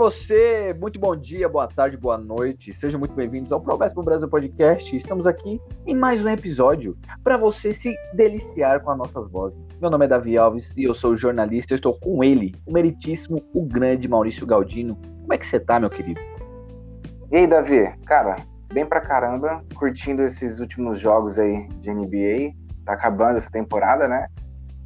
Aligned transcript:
Você, 0.00 0.74
muito 0.80 0.98
bom 0.98 1.14
dia, 1.14 1.46
boa 1.46 1.68
tarde, 1.68 1.94
boa 1.98 2.16
noite. 2.16 2.72
Sejam 2.72 2.98
muito 2.98 3.14
bem-vindos 3.14 3.52
ao 3.52 3.60
Provespo 3.60 4.02
Brasil 4.02 4.26
Podcast. 4.30 4.96
Estamos 4.96 5.26
aqui 5.26 5.60
em 5.86 5.94
mais 5.94 6.24
um 6.24 6.28
episódio 6.30 6.96
para 7.22 7.36
você 7.36 7.74
se 7.74 7.94
deliciar 8.14 8.80
com 8.80 8.90
as 8.90 8.96
nossas 8.96 9.28
vozes. 9.28 9.58
Meu 9.78 9.90
nome 9.90 10.06
é 10.06 10.08
Davi 10.08 10.38
Alves 10.38 10.72
e 10.74 10.84
eu 10.84 10.94
sou 10.94 11.18
jornalista. 11.18 11.74
Eu 11.74 11.76
estou 11.76 12.00
com 12.00 12.24
ele, 12.24 12.54
o 12.64 12.72
meritíssimo, 12.72 13.42
o 13.52 13.62
grande 13.66 14.08
Maurício 14.08 14.46
Galdino. 14.46 14.96
Como 15.20 15.34
é 15.34 15.36
que 15.36 15.46
você 15.46 15.60
tá, 15.60 15.78
meu 15.78 15.90
querido? 15.90 16.18
E 17.30 17.36
aí, 17.36 17.46
Davi? 17.46 17.94
Cara, 18.06 18.36
bem 18.72 18.86
pra 18.86 19.02
caramba, 19.02 19.62
curtindo 19.74 20.22
esses 20.22 20.60
últimos 20.60 20.98
jogos 20.98 21.38
aí 21.38 21.68
de 21.82 21.92
NBA. 21.92 22.54
Tá 22.86 22.94
acabando 22.94 23.36
essa 23.36 23.50
temporada, 23.50 24.08
né? 24.08 24.28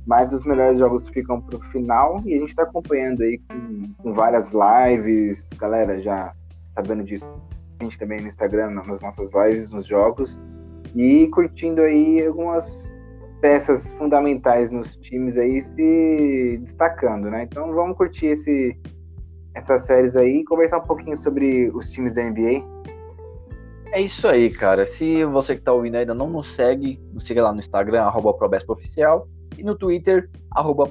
Mas 0.07 0.33
os 0.33 0.45
melhores 0.45 0.79
jogos 0.79 1.09
ficam 1.09 1.41
para 1.41 1.57
o 1.57 1.61
final 1.61 2.21
e 2.25 2.35
a 2.35 2.39
gente 2.39 2.51
está 2.51 2.65
acompanhando 2.65 3.23
aí 3.23 3.39
com, 3.49 3.95
com, 4.03 4.13
várias 4.13 4.53
lives, 4.53 5.49
galera 5.57 6.01
já 6.01 6.35
sabendo 6.75 7.05
disso, 7.05 7.33
a 7.81 7.85
gente 7.85 7.99
também 7.99 8.21
no 8.21 8.29
Instagram, 8.29 8.71
nas 8.71 9.01
nossas 9.01 9.31
lives, 9.33 9.71
nos 9.71 9.87
jogos, 9.87 10.41
e 10.95 11.29
curtindo 11.29 11.81
aí 11.81 12.25
algumas 12.27 12.93
peças 13.41 13.93
fundamentais 13.93 14.71
nos 14.71 14.97
times 14.97 15.37
aí 15.37 15.61
se 15.61 16.59
destacando, 16.63 17.31
né? 17.31 17.45
Então 17.45 17.73
vamos 17.73 17.97
curtir 17.97 18.27
esse, 18.27 18.79
essas 19.55 19.85
séries 19.85 20.17
aí 20.17 20.39
e 20.39 20.45
conversar 20.45 20.79
um 20.79 20.87
pouquinho 20.87 21.17
sobre 21.17 21.71
os 21.75 21.91
times 21.91 22.15
da 22.15 22.23
NBA. 22.25 22.65
É 23.93 24.01
isso 24.01 24.27
aí, 24.27 24.51
cara. 24.51 24.85
Se 24.87 25.25
você 25.25 25.55
que 25.55 25.61
está 25.61 25.73
ouvindo 25.73 25.97
ainda 25.97 26.15
não 26.15 26.29
nos 26.29 26.55
segue, 26.55 27.01
nos 27.13 27.25
siga 27.25 27.43
lá 27.43 27.53
no 27.53 27.61
Instagram, 27.61 28.03
arroba 28.03 28.35
e 29.59 29.63
no 29.63 29.75
Twitter, 29.75 30.31
arroba. 30.51 30.91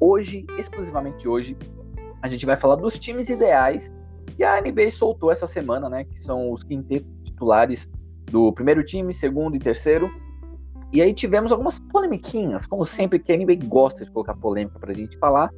Hoje, 0.00 0.46
exclusivamente 0.58 1.28
hoje, 1.28 1.56
a 2.22 2.28
gente 2.28 2.46
vai 2.46 2.56
falar 2.56 2.76
dos 2.76 2.98
times 2.98 3.28
ideais 3.28 3.92
que 4.36 4.44
a 4.44 4.60
NBA 4.60 4.90
soltou 4.90 5.30
essa 5.30 5.46
semana, 5.46 5.88
né? 5.88 6.04
Que 6.04 6.18
são 6.18 6.52
os 6.52 6.62
quintetos 6.62 7.10
titulares 7.22 7.88
do 8.30 8.52
primeiro 8.52 8.84
time, 8.84 9.12
segundo 9.12 9.56
e 9.56 9.58
terceiro. 9.58 10.10
E 10.92 11.00
aí 11.00 11.14
tivemos 11.14 11.52
algumas 11.52 11.78
polemiquinhas, 11.78 12.66
como 12.66 12.84
sempre 12.84 13.18
que 13.18 13.32
a 13.32 13.36
NBA 13.36 13.66
gosta 13.66 14.04
de 14.04 14.10
colocar 14.10 14.34
polêmica 14.34 14.78
pra 14.78 14.92
gente 14.92 15.16
falar, 15.18 15.50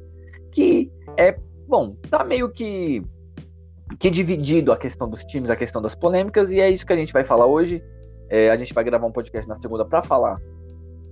que 0.51 0.91
é, 1.17 1.37
bom, 1.67 1.95
tá 2.09 2.23
meio 2.23 2.49
que 2.49 3.03
que 3.99 4.09
dividido 4.09 4.71
a 4.71 4.77
questão 4.77 5.07
dos 5.07 5.23
times, 5.23 5.49
a 5.49 5.55
questão 5.55 5.81
das 5.81 5.93
polêmicas, 5.93 6.51
e 6.51 6.59
é 6.59 6.69
isso 6.69 6.85
que 6.85 6.93
a 6.93 6.95
gente 6.95 7.13
vai 7.13 7.23
falar 7.23 7.45
hoje. 7.45 7.83
É, 8.29 8.49
a 8.49 8.55
gente 8.55 8.73
vai 8.73 8.83
gravar 8.83 9.05
um 9.05 9.11
podcast 9.11 9.47
na 9.47 9.55
segunda 9.55 9.85
para 9.85 10.01
falar 10.01 10.39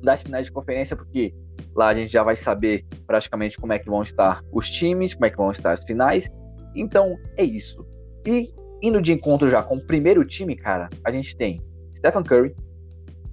das 0.02 0.24
finais 0.24 0.46
de 0.46 0.52
conferência, 0.52 0.96
porque 0.96 1.34
lá 1.76 1.90
a 1.90 1.94
gente 1.94 2.12
já 2.12 2.24
vai 2.24 2.36
saber 2.36 2.86
praticamente 3.06 3.58
como 3.58 3.74
é 3.74 3.80
que 3.80 3.90
vão 3.90 4.04
estar 4.04 4.42
os 4.52 4.70
times, 4.70 5.14
como 5.14 5.26
é 5.26 5.30
que 5.30 5.38
vão 5.38 5.52
estar 5.52 5.72
as 5.72 5.84
finais. 5.84 6.30
Então, 6.76 7.18
é 7.38 7.44
isso. 7.44 7.86
E 8.26 8.54
indo 8.82 9.02
de 9.02 9.14
encontro 9.14 9.50
já 9.50 9.62
com 9.62 9.76
o 9.76 9.86
primeiro 9.86 10.26
time, 10.26 10.56
cara, 10.56 10.90
a 11.04 11.12
gente 11.12 11.36
tem 11.36 11.62
Stephen 11.96 12.24
Curry, 12.24 12.56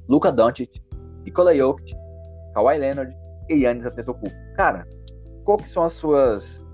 Luka 0.08 0.30
Doncic, 0.30 0.80
Nikola 1.24 1.56
Jokic, 1.56 1.94
Kawhi 2.54 2.78
Leonard 2.78 3.14
e 3.48 3.58
Giannis 3.58 3.86
Antetokounmpo. 3.86 4.36
Cara, 4.56 4.86
qual 5.44 5.58
que 5.58 5.68
são 5.68 5.82
as 5.82 5.94
suas 5.94 6.66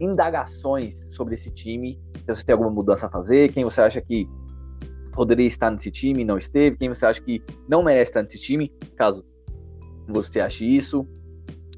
indagações 0.00 0.94
sobre 1.14 1.34
esse 1.34 1.50
time? 1.50 2.00
Se 2.18 2.34
você 2.34 2.44
tem 2.44 2.52
alguma 2.52 2.70
mudança 2.70 3.06
a 3.06 3.10
fazer, 3.10 3.52
quem 3.52 3.64
você 3.64 3.80
acha 3.80 4.00
que 4.00 4.28
poderia 5.14 5.46
estar 5.46 5.70
nesse 5.70 5.90
time 5.90 6.22
e 6.22 6.24
não 6.24 6.36
esteve, 6.36 6.76
quem 6.76 6.88
você 6.88 7.06
acha 7.06 7.20
que 7.20 7.42
não 7.68 7.82
merece 7.82 8.10
estar 8.10 8.22
nesse 8.22 8.38
time, 8.38 8.70
caso 8.96 9.24
você 10.08 10.40
ache 10.40 10.64
isso. 10.64 11.06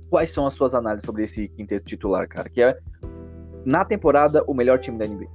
Quais 0.08 0.30
são 0.30 0.46
as 0.46 0.54
suas 0.54 0.74
análises 0.74 1.04
sobre 1.04 1.24
esse 1.24 1.48
quinteto 1.48 1.84
titular, 1.84 2.28
cara? 2.28 2.48
Que 2.48 2.62
é, 2.62 2.78
na 3.64 3.84
temporada, 3.84 4.42
o 4.46 4.54
melhor 4.54 4.78
time 4.78 4.98
da 4.98 5.06
NBA. 5.06 5.26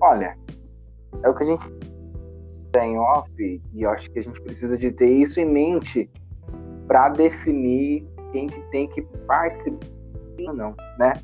Olha, 0.00 0.36
é 1.22 1.28
o 1.28 1.34
que 1.34 1.44
a 1.44 1.46
gente 1.46 1.64
tem 2.72 2.98
off, 2.98 3.30
e 3.38 3.82
eu 3.82 3.90
acho 3.90 4.10
que 4.10 4.18
a 4.18 4.22
gente 4.22 4.40
precisa 4.42 4.76
de 4.76 4.90
ter 4.90 5.10
isso 5.10 5.40
em 5.40 5.46
mente 5.46 6.10
para 6.86 7.08
definir 7.08 8.06
quem 8.32 8.46
que 8.48 8.60
tem 8.70 8.88
que 8.88 9.02
participar 9.26 9.86
ou 10.40 10.52
não, 10.52 10.74
né? 10.98 11.14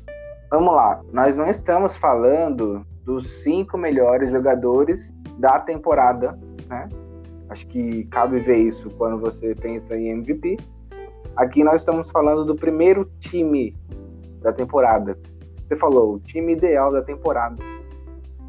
Vamos 0.49 0.73
lá, 0.73 1.01
nós 1.11 1.37
não 1.37 1.45
estamos 1.45 1.95
falando 1.95 2.85
dos 3.11 3.43
cinco 3.43 3.77
melhores 3.77 4.31
jogadores 4.31 5.13
da 5.37 5.59
temporada, 5.59 6.39
né? 6.67 6.87
Acho 7.49 7.67
que 7.67 8.05
cabe 8.05 8.39
ver 8.39 8.57
isso 8.57 8.89
quando 8.91 9.19
você 9.19 9.53
pensa 9.53 9.97
em 9.97 10.09
MVP. 10.11 10.57
Aqui 11.35 11.61
nós 11.63 11.81
estamos 11.81 12.09
falando 12.09 12.45
do 12.45 12.55
primeiro 12.55 13.11
time 13.19 13.77
da 14.41 14.53
temporada. 14.53 15.19
Você 15.67 15.75
falou, 15.75 16.15
o 16.15 16.19
time 16.19 16.53
ideal 16.53 16.91
da 16.91 17.01
temporada. 17.01 17.61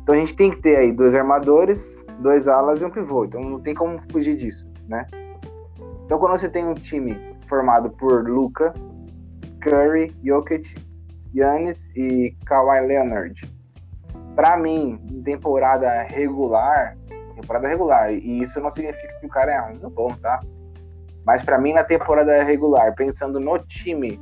Então 0.02 0.14
a 0.14 0.18
gente 0.18 0.36
tem 0.36 0.50
que 0.50 0.58
ter 0.58 0.76
aí 0.76 0.92
dois 0.92 1.14
armadores, 1.14 2.04
dois 2.20 2.46
alas 2.46 2.80
e 2.80 2.84
um 2.84 2.90
pivô. 2.90 3.24
Então 3.24 3.40
não 3.42 3.60
tem 3.60 3.74
como 3.74 4.00
fugir 4.12 4.36
disso, 4.36 4.70
né? 4.86 5.04
Então 6.04 6.18
quando 6.18 6.38
você 6.38 6.48
tem 6.48 6.64
um 6.64 6.74
time 6.74 7.16
formado 7.48 7.90
por 7.90 8.28
Luca, 8.28 8.72
Curry, 9.60 10.14
Jokic, 10.22 10.76
Yannis 11.34 11.90
e 11.96 12.36
Kawhi 12.46 12.86
Leonard, 12.86 13.61
para 14.34 14.56
mim, 14.56 15.00
em 15.10 15.22
temporada 15.22 16.02
regular, 16.02 16.96
temporada 17.34 17.68
regular, 17.68 18.12
e 18.12 18.42
isso 18.42 18.60
não 18.60 18.70
significa 18.70 19.12
que 19.20 19.26
o 19.26 19.28
cara 19.28 19.52
é 19.52 19.58
ruim 19.58 19.78
no 19.78 19.90
bom, 19.90 20.14
tá? 20.14 20.40
Mas 21.24 21.42
para 21.42 21.58
mim, 21.58 21.72
na 21.72 21.84
temporada 21.84 22.42
regular, 22.42 22.94
pensando 22.94 23.38
no 23.38 23.58
time, 23.58 24.18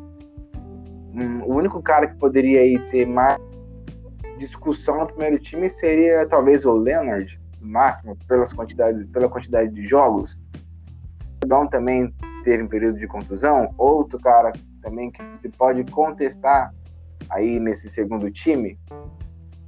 hum, 1.14 1.42
o 1.44 1.54
único 1.54 1.82
cara 1.82 2.08
que 2.08 2.16
poderia 2.16 2.60
aí 2.60 2.78
ter 2.90 3.06
mais 3.06 3.38
discussão 4.38 4.98
no 4.98 5.06
primeiro 5.06 5.38
time 5.38 5.68
seria 5.68 6.26
talvez 6.26 6.64
o 6.64 6.72
Leonard, 6.72 7.40
máximo, 7.60 8.16
pelas 8.26 8.52
quantidades, 8.52 9.04
pela 9.06 9.28
quantidade 9.28 9.70
de 9.70 9.86
jogos. 9.86 10.40
O 11.42 11.46
Brown 11.46 11.66
também 11.68 12.12
teve 12.44 12.62
um 12.62 12.68
período 12.68 12.98
de 12.98 13.06
contusão. 13.06 13.74
Outro 13.76 14.18
cara 14.18 14.52
também 14.82 15.10
que 15.10 15.22
se 15.36 15.48
pode 15.50 15.84
contestar 15.84 16.74
aí 17.30 17.60
nesse 17.60 17.90
segundo 17.90 18.30
time 18.30 18.78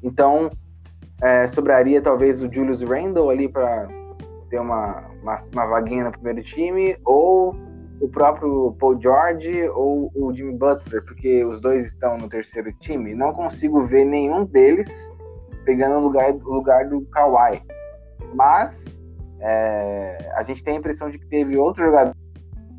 então, 0.03 0.51
é, 1.23 1.47
sobraria 1.47 2.03
talvez 2.03 2.43
o 2.43 2.53
Julius 2.53 2.83
Randle 2.83 3.31
ali 3.31 3.49
para 3.49 3.89
ter 4.51 4.61
uma, 4.61 5.05
uma, 5.23 5.37
uma, 5.53 5.67
vaguinha 5.67 6.05
no 6.05 6.13
primeiro 6.13 6.43
time, 6.43 6.97
ou 7.05 7.55
o 8.01 8.09
próprio 8.09 8.75
Paul 8.81 9.01
George 9.01 9.69
ou 9.71 10.11
o 10.15 10.35
Jimmy 10.35 10.59
Butler, 10.59 11.05
porque 11.05 11.45
os 11.45 11.61
dois 11.61 11.85
estão 11.85 12.19
no 12.19 12.29
terceiro 12.29 12.73
time. 12.81 13.15
Não 13.15 13.33
consigo 13.33 13.83
ver 13.83 14.05
nenhum 14.05 14.45
deles 14.45 15.13
pegando 15.65 15.97
o 15.97 16.01
lugar, 16.01 16.35
lugar 16.35 16.89
do 16.89 17.03
Kawhi. 17.07 17.63
Mas 18.35 19.01
é, 19.41 20.33
a 20.35 20.43
gente 20.43 20.65
tem 20.65 20.75
a 20.75 20.79
impressão 20.79 21.09
de 21.11 21.19
que 21.19 21.27
teve 21.27 21.57
outros 21.57 21.87
jogadores 21.87 22.21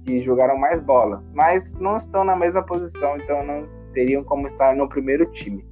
que 0.05 0.21
jogaram 0.21 0.57
mais 0.57 0.81
bola, 0.81 1.23
mas 1.33 1.73
não 1.75 1.95
estão 1.95 2.25
na 2.25 2.35
mesma 2.35 2.61
posição, 2.61 3.15
então 3.15 3.45
não 3.45 3.65
teriam 3.93 4.23
como 4.23 4.47
estar 4.47 4.75
no 4.75 4.89
primeiro 4.89 5.25
time. 5.31 5.65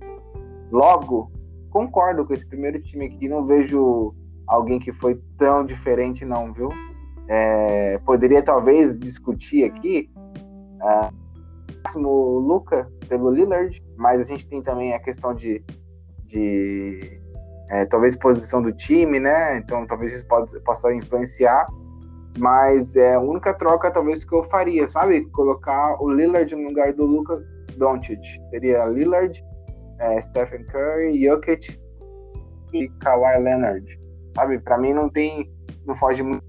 Logo, 0.71 1.29
concordo 1.71 2.25
com 2.25 2.33
esse 2.33 2.45
primeiro 2.45 2.79
time 2.81 3.05
aqui, 3.05 3.27
não 3.27 3.45
vejo 3.45 4.13
alguém 4.45 4.77
que 4.77 4.91
foi 4.91 5.19
tão 5.37 5.65
diferente, 5.65 6.25
não, 6.25 6.53
viu? 6.53 6.69
É, 7.27 7.97
poderia 7.99 8.43
talvez 8.43 8.99
discutir 8.99 9.63
aqui 9.63 10.11
uh, 10.81 11.97
o 11.97 12.39
Luca 12.39 12.91
pelo 13.07 13.31
Lillard, 13.31 13.81
mas 13.95 14.19
a 14.19 14.23
gente 14.25 14.47
tem 14.47 14.61
também 14.61 14.93
a 14.93 14.99
questão 14.99 15.33
de, 15.33 15.63
de 16.25 17.21
é, 17.69 17.85
talvez 17.85 18.17
posição 18.17 18.61
do 18.61 18.73
time, 18.73 19.19
né? 19.19 19.57
Então 19.57 19.87
talvez 19.87 20.13
isso 20.13 20.27
pode, 20.27 20.59
possa 20.61 20.93
influenciar. 20.93 21.65
Mas 22.37 22.95
é 22.95 23.15
a 23.15 23.19
única 23.19 23.53
troca 23.53 23.91
talvez 23.91 24.23
que 24.23 24.33
eu 24.33 24.43
faria, 24.43 24.87
sabe? 24.87 25.25
Colocar 25.31 26.01
o 26.01 26.09
Lillard 26.09 26.53
no 26.55 26.67
lugar 26.67 26.93
do 26.93 27.05
Luca 27.05 27.41
Doncic. 27.77 28.21
Seria 28.49 28.85
Lillard 28.85 29.43
é, 30.01 30.21
Stephen 30.21 30.65
Curry, 30.65 31.23
Jokic 31.23 31.79
e 32.73 32.89
Kawhi 32.99 33.37
Leonard. 33.37 33.99
Sabe, 34.35 34.59
para 34.59 34.77
mim 34.77 34.93
não 34.93 35.09
tem, 35.09 35.49
não 35.85 35.95
foge 35.95 36.23
muito. 36.23 36.43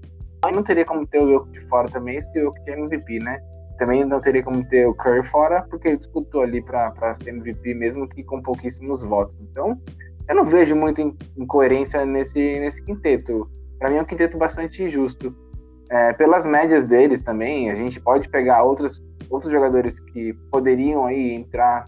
Não 0.51 0.63
teria 0.63 0.83
como 0.83 1.07
ter 1.07 1.19
o 1.19 1.31
Jokic 1.31 1.59
de 1.59 1.67
fora 1.67 1.89
também, 1.89 2.21
se 2.21 2.39
o 2.39 2.43
Jokic 2.43 2.69
é 2.69 2.79
MVP, 2.79 3.19
né? 3.19 3.39
Também 3.77 4.03
não 4.03 4.19
teria 4.19 4.43
como 4.43 4.67
ter 4.67 4.87
o 4.87 4.93
Curry 4.93 5.25
fora, 5.27 5.65
porque 5.69 5.87
ele 5.87 5.97
disputou 5.97 6.41
ali 6.41 6.61
para 6.61 7.15
ser 7.15 7.29
MVP, 7.29 7.73
mesmo 7.73 8.07
que 8.07 8.23
com 8.23 8.41
pouquíssimos 8.41 9.03
votos. 9.03 9.37
Então, 9.49 9.79
eu 10.27 10.35
não 10.35 10.45
vejo 10.45 10.75
muita 10.75 11.01
incoerência 11.37 12.05
nesse, 12.05 12.59
nesse 12.59 12.83
quinteto. 12.83 13.49
Para 13.79 13.89
mim 13.89 13.97
é 13.97 14.01
um 14.01 14.05
quinteto 14.05 14.37
bastante 14.37 14.83
injusto. 14.83 15.35
É, 15.89 16.13
pelas 16.13 16.45
médias 16.45 16.85
deles 16.85 17.21
também, 17.21 17.69
a 17.71 17.75
gente 17.75 17.99
pode 17.99 18.29
pegar 18.29 18.63
outros, 18.63 19.03
outros 19.29 19.51
jogadores 19.51 19.99
que 19.99 20.33
poderiam 20.51 21.05
aí 21.05 21.33
entrar 21.33 21.85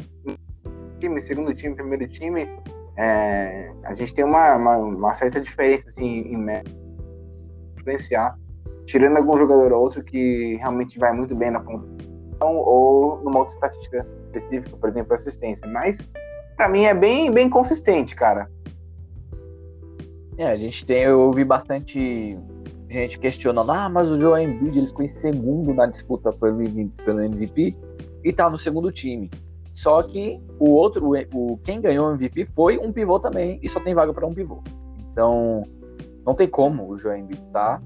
time, 1.06 1.22
segundo 1.22 1.54
time, 1.54 1.75
primeiro 1.75 2.07
time, 2.07 2.50
é, 2.98 3.72
a 3.84 3.94
gente 3.94 4.13
tem 4.13 4.25
uma, 4.25 4.56
uma, 4.56 4.78
uma, 4.78 5.16
certa 5.16 5.40
diferença 5.40 5.90
assim, 5.90 6.22
em 6.22 6.38
média, 6.38 6.74
influenciar, 7.78 8.38
tirando 8.86 9.18
algum 9.18 9.38
jogador 9.38 9.72
ou 9.72 9.81
outro 9.81 10.04
que 10.04 10.56
realmente 10.56 10.98
vai 10.98 11.13
muito 11.13 11.36
bem 11.36 11.52
na 11.52 11.60
pontuação 11.60 12.56
ou 12.57 13.22
numa 13.24 13.40
outra 13.40 13.54
estatística 13.54 14.06
específica, 14.25 14.78
por 14.78 14.90
exemplo, 14.90 15.13
assistência, 15.13 15.68
mas 15.68 16.10
para 16.56 16.69
mim 16.69 16.86
é 16.86 16.94
bem, 16.94 17.31
bem 17.31 17.50
consistente, 17.50 18.16
cara. 18.16 18.50
É, 20.38 20.48
a 20.48 20.57
gente 20.57 20.86
tem, 20.86 21.04
eu 21.04 21.22
ouvi 21.22 21.44
bastante 21.46 22.38
gente 22.90 23.19
questionando, 23.19 23.72
ah, 23.72 23.90
mas 23.90 24.10
o 24.10 24.19
Joel 24.19 24.44
Embiid 24.44 24.78
ele 24.78 24.88
ficou 24.88 25.04
em 25.04 25.07
segundo 25.07 25.74
na 25.74 25.86
disputa 25.86 26.31
pelo, 26.31 26.62
MVP 26.62 27.75
e 28.24 28.34
tá 28.34 28.50
no 28.50 28.57
segundo 28.57 28.92
time. 28.92 29.30
Só 29.75 30.01
que 30.01 30.42
o 30.57 30.69
outro, 30.69 31.12
o, 31.33 31.57
quem 31.57 31.81
ganhou 31.81 32.07
o 32.07 32.13
MVP 32.13 32.48
foi 32.56 32.77
um 32.77 32.94
pivô 32.94 33.19
também 33.19 33.60
e 33.62 33.68
só 33.68 33.77
tem 33.81 33.94
vaga 33.94 34.13
para 34.13 34.25
um 34.25 34.33
pivô. 34.33 34.63
Então, 35.12 35.63
não 36.25 36.33
tem 36.33 36.48
como 36.48 36.89
o 36.89 36.98
Joel 36.98 37.18
Embiid 37.18 37.42
tá, 37.51 37.81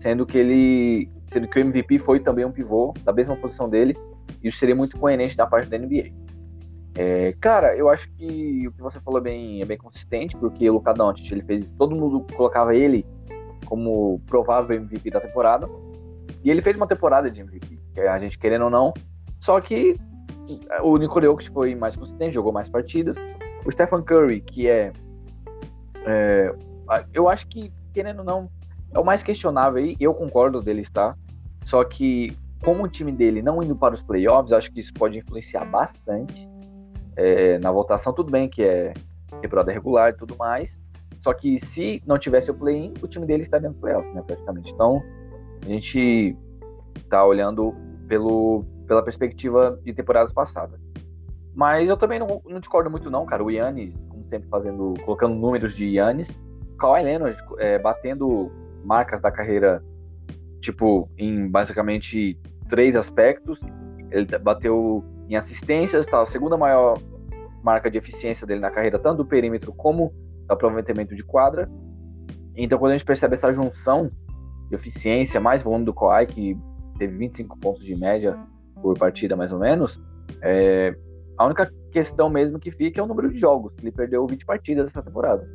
sendo 0.00 0.26
que 0.26 0.36
ele, 0.36 1.08
sendo 1.28 1.46
que 1.46 1.60
o 1.60 1.62
MVP 1.62 2.00
foi 2.00 2.18
também 2.18 2.44
um 2.44 2.50
pivô 2.50 2.92
da 3.04 3.12
mesma 3.12 3.36
posição 3.36 3.68
dele, 3.68 3.96
e 4.42 4.48
isso 4.48 4.58
seria 4.58 4.74
muito 4.74 4.98
coerente 4.98 5.36
da 5.36 5.46
parte 5.46 5.68
da 5.68 5.78
NBA. 5.78 6.10
É, 6.96 7.32
cara, 7.40 7.76
eu 7.76 7.88
acho 7.88 8.10
que 8.14 8.66
o 8.66 8.72
que 8.72 8.82
você 8.82 9.00
falou 9.00 9.20
é 9.20 9.22
bem, 9.22 9.62
é 9.62 9.64
bem 9.64 9.78
consistente, 9.78 10.36
porque 10.36 10.68
o 10.68 10.72
Luka 10.72 10.92
Doncic, 10.92 11.30
ele 11.30 11.42
fez, 11.42 11.70
todo 11.70 11.94
mundo 11.94 12.26
colocava 12.36 12.74
ele 12.74 13.06
como 13.64 14.20
provável 14.26 14.76
MVP 14.76 15.08
da 15.10 15.20
temporada, 15.20 15.68
e 16.42 16.50
ele 16.50 16.62
fez 16.62 16.76
uma 16.76 16.86
temporada 16.86 17.30
de 17.30 17.42
MVP, 17.42 17.78
a 18.08 18.18
gente 18.18 18.36
querendo 18.36 18.64
ou 18.64 18.70
não, 18.70 18.92
só 19.40 19.60
que 19.60 19.96
o 20.82 20.96
Nikola 20.96 21.26
Jokic 21.26 21.50
foi 21.50 21.74
mais 21.74 21.96
consistente, 21.96 22.34
jogou 22.34 22.52
mais 22.52 22.68
partidas. 22.68 23.16
O 23.64 23.70
Stephen 23.70 24.02
Curry, 24.02 24.40
que 24.40 24.68
é, 24.68 24.92
é, 26.06 26.54
eu 27.12 27.28
acho 27.28 27.46
que, 27.48 27.72
querendo 27.92 28.20
ou 28.20 28.24
não, 28.24 28.50
é 28.92 28.98
o 28.98 29.04
mais 29.04 29.22
questionável 29.22 29.82
aí, 29.82 29.96
eu 30.00 30.14
concordo 30.14 30.62
dele 30.62 30.80
estar, 30.80 31.16
só 31.64 31.84
que 31.84 32.36
como 32.64 32.84
o 32.84 32.88
time 32.88 33.12
dele 33.12 33.42
não 33.42 33.62
indo 33.62 33.76
para 33.76 33.94
os 33.94 34.02
playoffs, 34.02 34.52
acho 34.52 34.72
que 34.72 34.80
isso 34.80 34.92
pode 34.94 35.18
influenciar 35.18 35.64
bastante 35.64 36.48
é, 37.16 37.58
na 37.58 37.70
votação. 37.70 38.12
Tudo 38.12 38.30
bem 38.30 38.48
que 38.48 38.62
é 38.62 38.94
temporada 39.40 39.70
regular 39.70 40.10
e 40.10 40.12
tudo 40.14 40.36
mais, 40.36 40.78
só 41.22 41.32
que 41.32 41.58
se 41.58 42.02
não 42.06 42.18
tivesse 42.18 42.50
o 42.50 42.54
play-in, 42.54 42.94
o 43.02 43.06
time 43.06 43.26
dele 43.26 43.42
estaria 43.42 43.68
nos 43.68 43.78
playoffs, 43.78 44.12
né, 44.14 44.22
praticamente. 44.26 44.72
Então, 44.72 45.02
a 45.64 45.68
gente 45.68 46.36
tá 47.08 47.24
olhando 47.24 47.74
pelo, 48.08 48.64
pela 48.88 49.04
perspectiva 49.04 49.78
de 49.84 49.92
temporadas 49.92 50.32
passadas. 50.32 50.80
Mas 51.54 51.88
eu 51.88 51.96
também 51.96 52.18
não, 52.18 52.42
não 52.46 52.58
discordo 52.58 52.90
muito 52.90 53.10
não, 53.10 53.26
cara. 53.26 53.44
O 53.44 53.50
Yannis, 53.50 53.94
como 54.08 54.24
sempre 54.28 54.48
fazendo, 54.48 54.94
colocando 55.04 55.34
números 55.34 55.76
de 55.76 55.86
Yannis, 55.86 56.34
Kawhi 56.78 57.02
Leonard 57.02 57.36
é, 57.58 57.78
batendo 57.78 58.50
marcas 58.84 59.20
da 59.20 59.30
carreira, 59.30 59.84
tipo, 60.60 61.10
em 61.18 61.48
basicamente 61.48 62.40
três 62.68 62.96
aspectos. 62.96 63.60
Ele 64.10 64.26
bateu 64.38 65.04
em 65.28 65.36
assistências, 65.36 66.06
tá? 66.06 66.22
A 66.22 66.26
segunda 66.26 66.56
maior 66.56 66.98
marca 67.62 67.90
de 67.90 67.98
eficiência 67.98 68.46
dele 68.46 68.60
na 68.60 68.70
carreira, 68.70 68.98
tanto 68.98 69.18
do 69.18 69.26
perímetro 69.26 69.72
como 69.72 70.14
do 70.46 70.52
aproveitamento 70.52 71.14
de 71.14 71.24
quadra. 71.24 71.68
Então, 72.56 72.78
quando 72.78 72.92
a 72.92 72.96
gente 72.96 73.04
percebe 73.04 73.34
essa 73.34 73.52
junção 73.52 74.10
de 74.68 74.74
eficiência, 74.74 75.40
mais 75.40 75.62
volume 75.62 75.84
do 75.84 75.92
Kawhi, 75.92 76.26
que 76.26 76.58
teve 76.98 77.16
25 77.16 77.58
pontos 77.58 77.84
de 77.84 77.94
média 77.94 78.38
por 78.82 78.98
partida, 78.98 79.36
mais 79.36 79.52
ou 79.52 79.58
menos, 79.58 80.00
é, 80.42 80.94
a 81.36 81.46
única 81.46 81.72
questão 81.90 82.28
mesmo 82.28 82.58
que 82.58 82.70
fica 82.70 83.00
é 83.00 83.04
o 83.04 83.06
número 83.06 83.32
de 83.32 83.38
jogos. 83.38 83.72
Ele 83.80 83.92
perdeu 83.92 84.26
20 84.26 84.44
partidas 84.44 84.88
essa 84.88 85.02
temporada. 85.02 85.48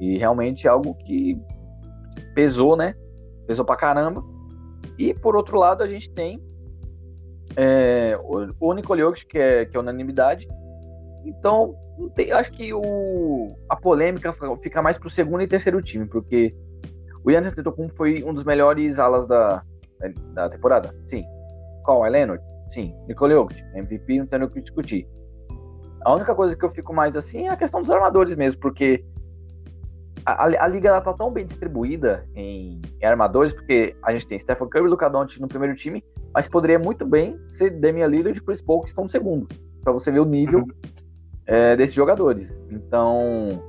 E 0.00 0.18
realmente 0.18 0.66
é 0.66 0.70
algo 0.70 0.94
que 0.94 1.40
pesou, 2.34 2.76
né? 2.76 2.94
Pesou 3.46 3.64
pra 3.64 3.76
caramba. 3.76 4.22
E 4.98 5.12
por 5.14 5.36
outro 5.36 5.58
lado, 5.58 5.82
a 5.82 5.88
gente 5.88 6.10
tem 6.12 6.40
é, 7.56 8.18
o, 8.22 8.68
o 8.68 8.72
Nikola 8.72 9.00
Jokic, 9.00 9.26
que 9.26 9.38
é, 9.38 9.64
que 9.66 9.76
é 9.76 9.80
unanimidade. 9.80 10.48
Então, 11.24 11.74
tem, 12.14 12.30
acho 12.32 12.52
que 12.52 12.72
o, 12.72 13.56
a 13.68 13.76
polêmica 13.76 14.32
fica 14.62 14.82
mais 14.82 14.98
pro 14.98 15.10
segundo 15.10 15.42
e 15.42 15.48
terceiro 15.48 15.82
time, 15.82 16.06
porque 16.06 16.54
o 17.24 17.30
Yannis 17.30 17.52
Antetokounmpo 17.52 17.94
foi 17.96 18.22
um 18.22 18.32
dos 18.32 18.44
melhores 18.44 18.98
alas 18.98 19.26
da, 19.26 19.62
da 20.34 20.48
temporada. 20.48 20.94
Sim. 21.06 21.24
Qual? 21.84 22.04
É 22.04 22.10
Leonard? 22.10 22.42
Sim. 22.68 22.94
Nikola 23.06 23.32
Jokic, 23.32 23.62
MVP, 23.74 24.18
não 24.18 24.26
tem 24.26 24.42
o 24.42 24.50
que 24.50 24.60
discutir. 24.60 25.08
A 26.04 26.14
única 26.14 26.34
coisa 26.34 26.56
que 26.56 26.64
eu 26.64 26.68
fico 26.68 26.94
mais 26.94 27.16
assim 27.16 27.46
é 27.46 27.50
a 27.50 27.56
questão 27.56 27.80
dos 27.80 27.90
armadores 27.90 28.36
mesmo, 28.36 28.60
porque 28.60 29.04
a, 30.24 30.44
a 30.44 30.68
liga 30.68 30.88
ela 30.88 31.00
tá 31.00 31.12
tão 31.12 31.30
bem 31.32 31.46
distribuída 31.46 32.26
em, 32.34 32.80
em, 33.00 33.06
armadores, 33.06 33.52
porque 33.52 33.96
a 34.02 34.12
gente 34.12 34.26
tem 34.26 34.38
Stephen 34.38 34.68
Curry 34.68 34.86
e 34.86 34.88
Luka 34.88 35.08
Doncic 35.08 35.40
no 35.40 35.48
primeiro 35.48 35.74
time, 35.74 36.04
mas 36.34 36.48
poderia 36.48 36.78
muito 36.78 37.06
bem 37.06 37.40
ser 37.48 37.70
Damian 37.70 38.08
Lillard 38.08 38.38
e 38.38 38.42
Chris 38.42 38.60
Paul 38.60 38.82
que 38.82 38.88
estão 38.88 39.04
no 39.04 39.10
segundo, 39.10 39.48
para 39.82 39.92
você 39.92 40.10
ver 40.10 40.20
o 40.20 40.24
nível 40.24 40.60
uhum. 40.60 40.66
é, 41.46 41.76
desses 41.76 41.94
jogadores. 41.94 42.60
Então, 42.70 43.62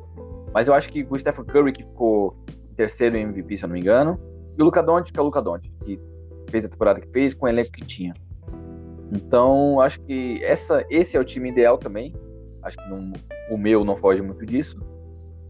mas 0.54 0.68
eu 0.68 0.74
acho 0.74 0.90
que 0.90 1.08
o 1.10 1.18
Stephen 1.18 1.46
Curry 1.46 1.72
que 1.72 1.84
ficou 1.84 2.36
terceiro 2.76 3.16
em 3.16 3.22
MVP, 3.22 3.58
se 3.58 3.66
eu 3.66 3.68
não 3.68 3.74
me 3.74 3.82
engano, 3.82 4.20
e 4.58 4.62
o 4.62 4.66
Luka 4.66 4.82
Doncic 4.82 5.14
que 5.14 5.20
é 5.20 5.22
o 5.22 5.26
Luka 5.26 5.42
Doncic, 5.42 5.72
que 5.84 6.00
fez 6.50 6.66
a 6.66 6.70
temporada 6.70 7.00
que 7.00 7.08
fez 7.10 7.36
com 7.36 7.46
o 7.46 7.50
elenco 7.50 7.72
que 7.72 7.86
tinha. 7.86 8.14
Então, 9.12 9.80
acho 9.80 10.01
que 10.01 10.44
essa, 10.44 10.86
esse 10.89 11.15
é 11.15 11.19
o 11.19 11.25
time 11.25 11.50
ideal 11.50 11.77
também. 11.77 12.13
Acho 12.63 12.77
que 12.77 12.89
não, 12.89 13.13
o 13.50 13.57
meu 13.57 13.83
não 13.86 13.95
foge 13.95 14.21
muito 14.21 14.45
disso. 14.45 14.77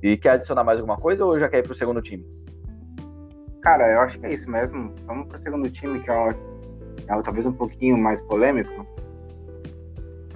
E 0.01 0.15
quer 0.15 0.31
adicionar 0.31 0.63
mais 0.63 0.80
alguma 0.80 0.98
coisa 0.98 1.25
ou 1.25 1.39
já 1.39 1.50
quer 1.50 1.59
ir 1.59 1.63
pro 1.63 1.74
segundo 1.74 2.01
time? 2.01 2.24
Cara, 3.62 3.92
eu 3.92 4.00
acho 4.01 4.19
que 4.19 4.25
é 4.25 4.33
isso 4.33 4.50
mesmo. 4.50 4.94
Vamos 5.06 5.27
pro 5.27 5.38
segundo 5.38 5.69
time, 5.69 6.00
que 6.00 6.12
é, 6.12 6.30
é 7.07 7.21
talvez 7.21 7.45
um 7.45 7.54
pouquinho 7.54 7.98
mais 7.98 8.21
polêmico. 8.21 8.86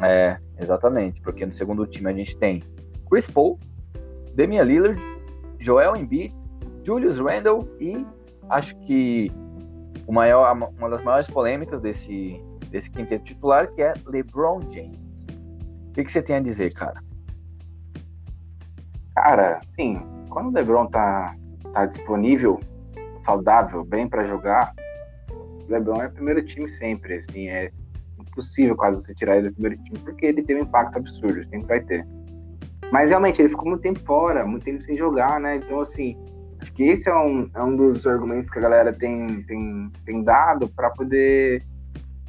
É, 0.02 0.38
exatamente. 0.60 1.22
Porque 1.22 1.46
no 1.46 1.52
segundo 1.52 1.86
time 1.86 2.10
a 2.10 2.14
gente 2.14 2.36
tem 2.38 2.64
Chris 3.10 3.30
Paul, 3.30 3.60
Damian 4.34 4.64
Lillard, 4.64 5.00
Joel 5.60 5.96
Embiid, 5.96 6.34
Julius 6.84 7.20
Randle 7.20 7.68
e 7.80 8.06
acho 8.50 8.76
que 8.82 9.32
o 10.08 10.12
maior, 10.12 10.52
uma 10.78 10.90
das 10.90 11.04
maiores 11.04 11.30
polêmicas 11.30 11.80
desse, 11.80 12.42
desse 12.72 12.90
quinteto 12.90 13.26
titular, 13.26 13.72
que 13.74 13.82
é 13.82 13.94
LeBron 14.08 14.62
James. 14.62 15.26
O 15.90 15.94
que, 15.94 16.06
que 16.06 16.12
você 16.12 16.22
tem 16.22 16.38
a 16.38 16.40
dizer, 16.40 16.74
cara? 16.74 17.04
Cara, 19.14 19.60
sim, 19.76 20.02
quando 20.30 20.48
o 20.48 20.52
LeBron 20.52 20.88
tá, 20.88 21.36
tá 21.74 21.86
disponível, 21.86 22.60
saudável, 23.20 23.84
bem 23.84 24.08
para 24.08 24.24
jogar, 24.24 24.74
o 25.32 25.72
LeBron 25.72 26.02
é 26.02 26.08
o 26.08 26.12
primeiro 26.12 26.44
time 26.44 26.70
sempre, 26.70 27.16
assim, 27.16 27.50
é 27.50 27.72
impossível 28.18 28.76
quase 28.76 29.04
você 29.04 29.14
tirar 29.14 29.38
ele 29.38 29.50
do 29.50 29.54
primeiro 29.54 29.84
time, 29.84 30.00
porque 30.00 30.26
ele 30.26 30.42
tem 30.42 30.56
um 30.56 30.62
impacto 30.62 30.98
absurdo, 30.98 31.44
sempre 31.44 31.68
vai 31.68 31.82
ter. 31.82 32.08
Mas 32.92 33.10
realmente, 33.10 33.42
ele 33.42 33.50
ficou 33.50 33.68
muito 33.68 33.82
tempo 33.82 34.00
fora, 34.06 34.46
muito 34.46 34.64
tempo 34.64 34.82
sem 34.82 34.98
jogar, 34.98 35.40
né? 35.40 35.58
Então, 35.58 35.82
assim, 35.82 36.18
acho 36.62 36.72
que 36.74 36.84
esse 36.84 37.10
é 37.10 37.16
um, 37.16 37.50
é 37.54 37.62
um 37.62 37.76
dos 37.76 38.08
argumentos 38.08 38.50
que 38.50 38.60
a 38.60 38.62
galera 38.62 38.94
tem, 38.94 39.44
tem, 39.44 39.92
tem 40.06 40.24
dado 40.24 40.70
para 40.70 40.90
poder 40.90 41.66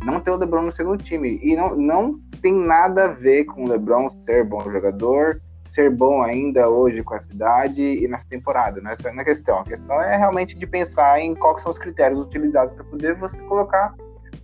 não 0.05 0.21
ter 0.21 0.31
o 0.31 0.37
LeBron 0.37 0.63
no 0.63 0.73
segundo 0.73 1.03
time. 1.03 1.39
E 1.43 1.57
não, 1.57 1.77
não 1.77 2.21
tem 2.41 2.55
nada 2.55 3.05
a 3.05 3.09
ver 3.09 3.45
com 3.45 3.65
o 3.65 3.69
LeBron 3.69 4.11
ser 4.11 4.45
bom 4.45 4.61
jogador, 4.63 5.41
ser 5.69 5.91
bom 5.91 6.23
ainda 6.23 6.69
hoje 6.69 7.03
com 7.03 7.15
a 7.15 7.21
cidade 7.21 7.83
e 7.83 8.07
nessa 8.09 8.29
temporada. 8.29 8.81
Não 8.81 8.91
é 8.91 8.93
essa 8.95 9.09
é 9.09 9.13
a 9.13 9.25
questão. 9.25 9.59
A 9.59 9.65
questão 9.65 10.01
é 10.03 10.17
realmente 10.17 10.59
de 10.59 10.67
pensar 10.67 11.21
em 11.21 11.35
quais 11.35 11.63
são 11.63 11.71
os 11.71 11.79
critérios 11.79 12.19
utilizados 12.19 12.75
para 12.75 12.85
poder 12.85 13.15
você 13.15 13.41
colocar 13.43 13.95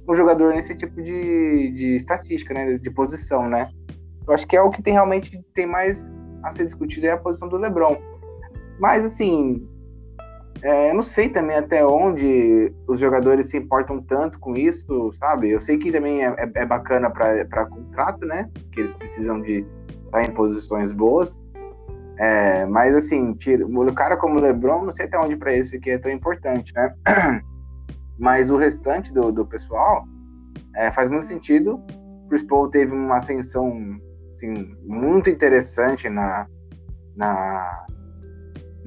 um 0.09 0.15
jogador 0.15 0.55
nesse 0.55 0.75
tipo 0.75 1.03
de, 1.03 1.71
de 1.73 1.97
estatística, 1.97 2.55
né? 2.55 2.79
De 2.79 2.91
posição, 2.91 3.49
né? 3.49 3.69
Eu 4.27 4.35
acho 4.35 4.47
que 4.47 4.57
é 4.57 4.63
o 4.63 4.71
que 4.71 4.83
tem 4.83 4.95
realmente 4.95 5.43
tem 5.55 5.67
mais 5.67 6.09
a 6.43 6.51
ser 6.51 6.65
discutido 6.65 7.07
é 7.07 7.11
a 7.11 7.19
posição 7.19 7.49
do 7.49 7.57
LeBron. 7.57 7.97
Mas 8.79 9.05
assim, 9.05 9.67
é, 10.63 10.91
eu 10.91 10.95
não 10.95 11.03
sei 11.03 11.29
também 11.29 11.57
até 11.57 11.87
onde 11.87 12.73
os 12.87 12.99
jogadores 12.99 13.49
se 13.49 13.57
importam 13.57 14.03
tanto 14.03 14.41
com 14.41 14.57
isso, 14.57 15.13
sabe? 15.13 15.51
Eu 15.51 15.61
sei 15.61 15.79
que 15.79 15.93
também 15.93 16.25
é, 16.25 16.29
é, 16.37 16.51
é 16.63 16.67
bacana 16.67 17.11
para 17.11 17.67
contrato, 17.67 18.27
né? 18.27 18.51
Que 18.73 18.81
eles 18.81 18.95
precisam 18.95 19.41
de 19.41 19.65
tá 20.11 20.23
em 20.23 20.33
posições 20.33 20.91
boas. 20.91 21.41
É, 22.19 22.67
mas 22.67 22.97
assim, 22.97 23.33
tira, 23.35 23.65
o 23.65 23.95
cara 23.95 24.17
como 24.17 24.39
o 24.39 24.43
LeBron, 24.43 24.85
não 24.85 24.93
sei 24.93 25.07
até 25.07 25.17
onde 25.17 25.37
para 25.37 25.55
isso 25.55 25.79
que 25.79 25.91
é 25.91 25.99
tão 25.99 26.11
importante, 26.11 26.73
né? 26.75 26.93
Mas 28.19 28.51
o 28.51 28.57
restante 28.57 29.13
do, 29.15 29.31
do 29.31 29.47
pessoal 29.47 30.05
é, 30.75 30.91
faz 30.91 31.09
muito 31.09 31.27
sentido. 31.27 31.81
Chris 32.29 32.43
Paul 32.43 32.69
teve 32.69 32.93
uma 32.93 33.19
ascensão 33.19 33.73
assim, 34.35 34.75
muito 34.85 35.31
interessante 35.31 36.09
na, 36.09 36.49
na, 37.15 37.87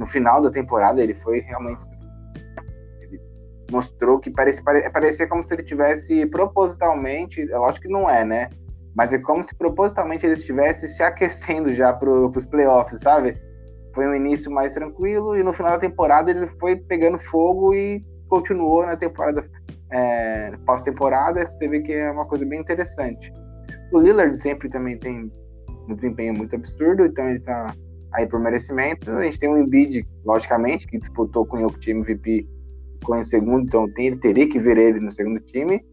no 0.02 0.08
final 0.08 0.42
da 0.42 0.50
temporada. 0.50 1.02
Ele 1.02 1.14
foi 1.14 1.40
realmente. 1.42 1.86
Ele 3.00 3.22
mostrou 3.72 4.20
que 4.20 4.32
parecia, 4.32 4.64
parecia 4.92 5.28
como 5.28 5.48
se 5.48 5.54
ele 5.54 5.64
tivesse 5.64 6.26
propositalmente. 6.26 7.50
É 7.50 7.58
lógico 7.58 7.88
que 7.88 7.94
não 7.94 8.10
é, 8.10 8.26
né? 8.26 8.50
Mas 8.96 9.14
é 9.14 9.20
como 9.20 9.44
se 9.44 9.56
propositalmente 9.56 10.26
ele 10.26 10.34
estivesse 10.34 10.88
se 10.88 11.02
aquecendo 11.04 11.72
já 11.72 11.94
para 11.94 12.10
os 12.10 12.46
playoffs, 12.46 13.00
sabe? 13.00 13.36
Foi 13.94 14.08
um 14.08 14.16
início 14.16 14.52
mais 14.52 14.74
tranquilo 14.74 15.38
e 15.38 15.44
no 15.44 15.54
final 15.54 15.74
da 15.74 15.80
temporada 15.80 16.32
ele 16.32 16.48
foi 16.60 16.76
pegando 16.76 17.20
fogo 17.20 17.74
e 17.74 18.04
continuou 18.28 18.86
na 18.86 18.98
temporada 18.98 19.48
é, 19.92 20.52
pós-temporada. 20.66 21.48
Você 21.48 21.70
vê 21.70 21.82
que 21.82 21.94
é 21.94 22.12
uma 22.12 22.26
coisa 22.26 22.46
bem 22.46 22.60
interessante. 22.60 23.32
O 23.94 24.00
Lillard 24.00 24.38
sempre 24.38 24.68
também 24.68 24.98
tem 24.98 25.28
um 25.88 25.96
desempenho 25.96 26.34
muito 26.34 26.56
absurdo, 26.56 27.06
então 27.06 27.30
ele 27.30 27.40
tá 27.40 27.74
aí 28.14 28.28
por 28.28 28.40
merecimento. 28.40 29.12
A 29.12 29.22
gente 29.22 29.40
tem 29.40 29.50
o 29.50 29.58
Embiid, 29.58 30.08
logicamente, 30.26 30.88
que 30.88 31.00
disputou 31.00 31.46
com 31.46 31.58
o 31.58 31.62
Jokic 31.62 31.92
MVP 31.92 32.48
com 33.04 33.16
em 33.16 33.24
segundo, 33.24 33.64
então 33.64 33.92
tem, 33.94 34.16
teria 34.18 34.48
que 34.48 34.60
ver 34.60 34.78
ele 34.78 35.00
no 35.00 35.12
segundo 35.12 35.40
time. 35.40 35.84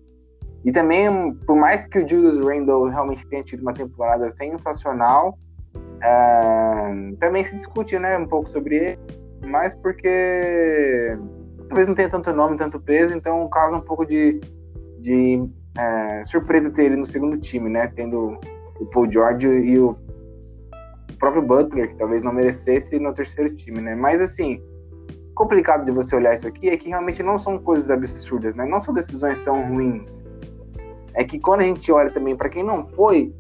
E 0.65 0.73
também, 0.73 1.35
por 1.47 1.57
mais 1.57 1.87
que 1.87 1.99
o 1.99 2.09
Julius 2.09 2.45
Randle 2.45 2.89
realmente 2.89 3.27
tenha 3.29 3.43
tido 3.43 3.63
uma 3.63 3.73
temporada 3.73 4.31
sensacional, 4.31 5.39
é, 6.03 7.15
também 7.19 7.45
se 7.45 7.57
discute 7.57 7.99
né, 7.99 8.19
um 8.19 8.27
pouco 8.27 8.51
sobre 8.51 8.77
ele, 8.77 8.99
mas 9.47 9.75
porque 9.77 11.17
talvez 11.69 11.89
não 11.89 11.95
tenha 11.95 12.09
tanto 12.09 12.33
nome, 12.33 12.57
tanto 12.57 12.81
peso, 12.81 13.17
então 13.17 13.49
causa 13.49 13.77
um 13.77 13.81
pouco 13.81 14.05
de, 14.05 14.41
de 15.01 15.49
é, 15.79 16.25
surpresa 16.25 16.71
ter 16.71 16.87
ele 16.87 16.97
no 16.97 17.07
segundo 17.07 17.39
time, 17.39 17.69
né? 17.71 17.87
Tendo 17.95 18.39
o 18.81 18.87
Paul 18.87 19.11
George 19.11 19.47
e 19.47 19.79
o 19.79 19.97
próprio 21.19 21.43
Butler, 21.43 21.91
que 21.91 21.97
talvez 21.97 22.23
não 22.23 22.33
merecesse 22.33 22.99
no 22.99 23.13
terceiro 23.13 23.55
time, 23.55 23.81
né? 23.81 23.95
Mas 23.95 24.21
assim, 24.21 24.63
complicado 25.35 25.85
de 25.85 25.91
você 25.91 26.17
olhar 26.17 26.35
isso 26.35 26.47
aqui 26.47 26.69
é 26.69 26.77
que 26.77 26.89
realmente 26.89 27.23
não 27.23 27.39
são 27.39 27.59
coisas 27.59 27.91
absurdas, 27.91 28.55
né? 28.55 28.67
Não 28.67 28.81
são 28.81 28.93
decisões 28.95 29.41
tão 29.41 29.69
ruins. 29.69 30.25
É 31.15 31.25
que 31.25 31.39
quando 31.39 31.61
a 31.61 31.65
gente 31.65 31.91
olha 31.93 32.11
também 32.11 32.37
para 32.37 32.49
quem 32.49 32.63
não 32.63 32.87
foi, 32.89 33.35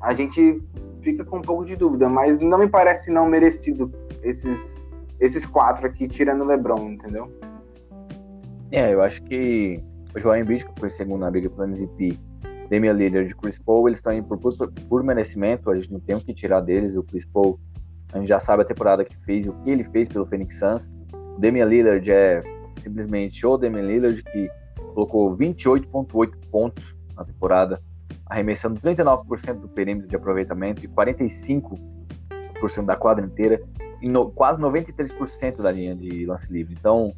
a 0.00 0.14
gente 0.14 0.62
fica 1.02 1.24
com 1.24 1.38
um 1.38 1.42
pouco 1.42 1.64
de 1.64 1.76
dúvida, 1.76 2.08
mas 2.08 2.38
não 2.38 2.58
me 2.58 2.68
parece 2.68 3.10
não 3.10 3.28
merecido 3.28 3.92
esses 4.22 4.78
esses 5.18 5.46
quatro 5.46 5.86
aqui 5.86 6.06
tirando 6.06 6.42
o 6.42 6.44
LeBron, 6.44 6.90
entendeu? 6.90 7.30
É, 8.70 8.92
eu 8.92 9.00
acho 9.00 9.22
que 9.22 9.82
o 10.14 10.20
Joel 10.20 10.42
Embiid, 10.42 10.66
que 10.66 10.80
foi 10.80 10.90
segundo 10.90 11.20
na 11.20 11.30
briga 11.30 11.48
pelo 11.48 11.64
MVP, 11.64 12.18
Damian 12.70 12.92
Lillard 12.92 13.30
e 13.30 13.34
Chris 13.34 13.58
Paul, 13.58 13.88
eles 13.88 13.98
estão 13.98 14.12
indo 14.12 14.26
por, 14.26 14.38
por, 14.38 14.72
por, 14.72 15.02
merecimento, 15.02 15.70
a 15.70 15.76
gente 15.76 15.92
não 15.92 16.00
tem 16.00 16.16
o 16.16 16.20
que 16.20 16.34
tirar 16.34 16.60
deles, 16.60 16.96
o 16.96 17.02
Chris 17.02 17.24
Paul, 17.24 17.58
a 18.12 18.18
gente 18.18 18.28
já 18.28 18.40
sabe 18.40 18.62
a 18.62 18.64
temporada 18.64 19.04
que 19.04 19.16
fez 19.24 19.46
o 19.46 19.52
que 19.62 19.70
ele 19.70 19.84
fez 19.84 20.08
pelo 20.08 20.26
Phoenix 20.26 20.58
Suns, 20.58 20.90
Damian 21.38 21.66
Lillard 21.66 22.10
é 22.10 22.42
simplesmente 22.80 23.46
o 23.46 23.56
Damian 23.56 23.82
Lillard, 23.82 24.22
que 24.22 24.50
colocou 24.94 25.34
28.8 25.36 26.34
pontos 26.50 26.96
na 27.14 27.24
temporada, 27.24 27.82
arremessando 28.26 28.80
39% 28.80 29.60
do 29.60 29.68
perímetro 29.68 30.08
de 30.08 30.16
aproveitamento 30.16 30.84
e 30.84 30.88
45% 30.88 31.78
da 32.84 32.96
quadra 32.96 33.24
inteira, 33.24 33.62
e 34.00 34.08
no, 34.08 34.30
quase 34.30 34.60
93% 34.60 35.62
da 35.62 35.70
linha 35.70 35.94
de 35.94 36.26
lance 36.26 36.52
livre. 36.52 36.74
Então, 36.78 37.14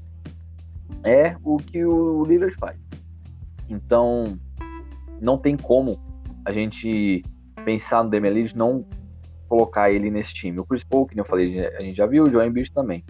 é 1.05 1.37
o 1.43 1.57
que 1.57 1.85
o 1.85 2.25
Lillard 2.25 2.55
faz. 2.57 2.78
Então, 3.69 4.38
não 5.21 5.39
tem 5.39 5.57
como 5.57 5.99
a 6.45 6.53
gente 6.53 7.23
pensar 7.65 8.03
no 8.03 8.11
Damian 8.11 8.31
Lillard 8.31 8.57
não 8.57 8.87
colocar 9.49 9.91
ele 9.91 10.11
nesse 10.11 10.35
time. 10.35 10.59
O 10.59 10.65
Chris 10.65 10.85
Paul, 10.85 11.07
que 11.07 11.19
eu 11.19 11.25
falei, 11.25 11.67
a 11.67 11.83
gente 11.83 11.97
já 11.97 12.07
viu, 12.07 12.25
o 12.25 12.31
Joel 12.31 12.49
Embiid 12.49 12.73
também. 12.73 13.05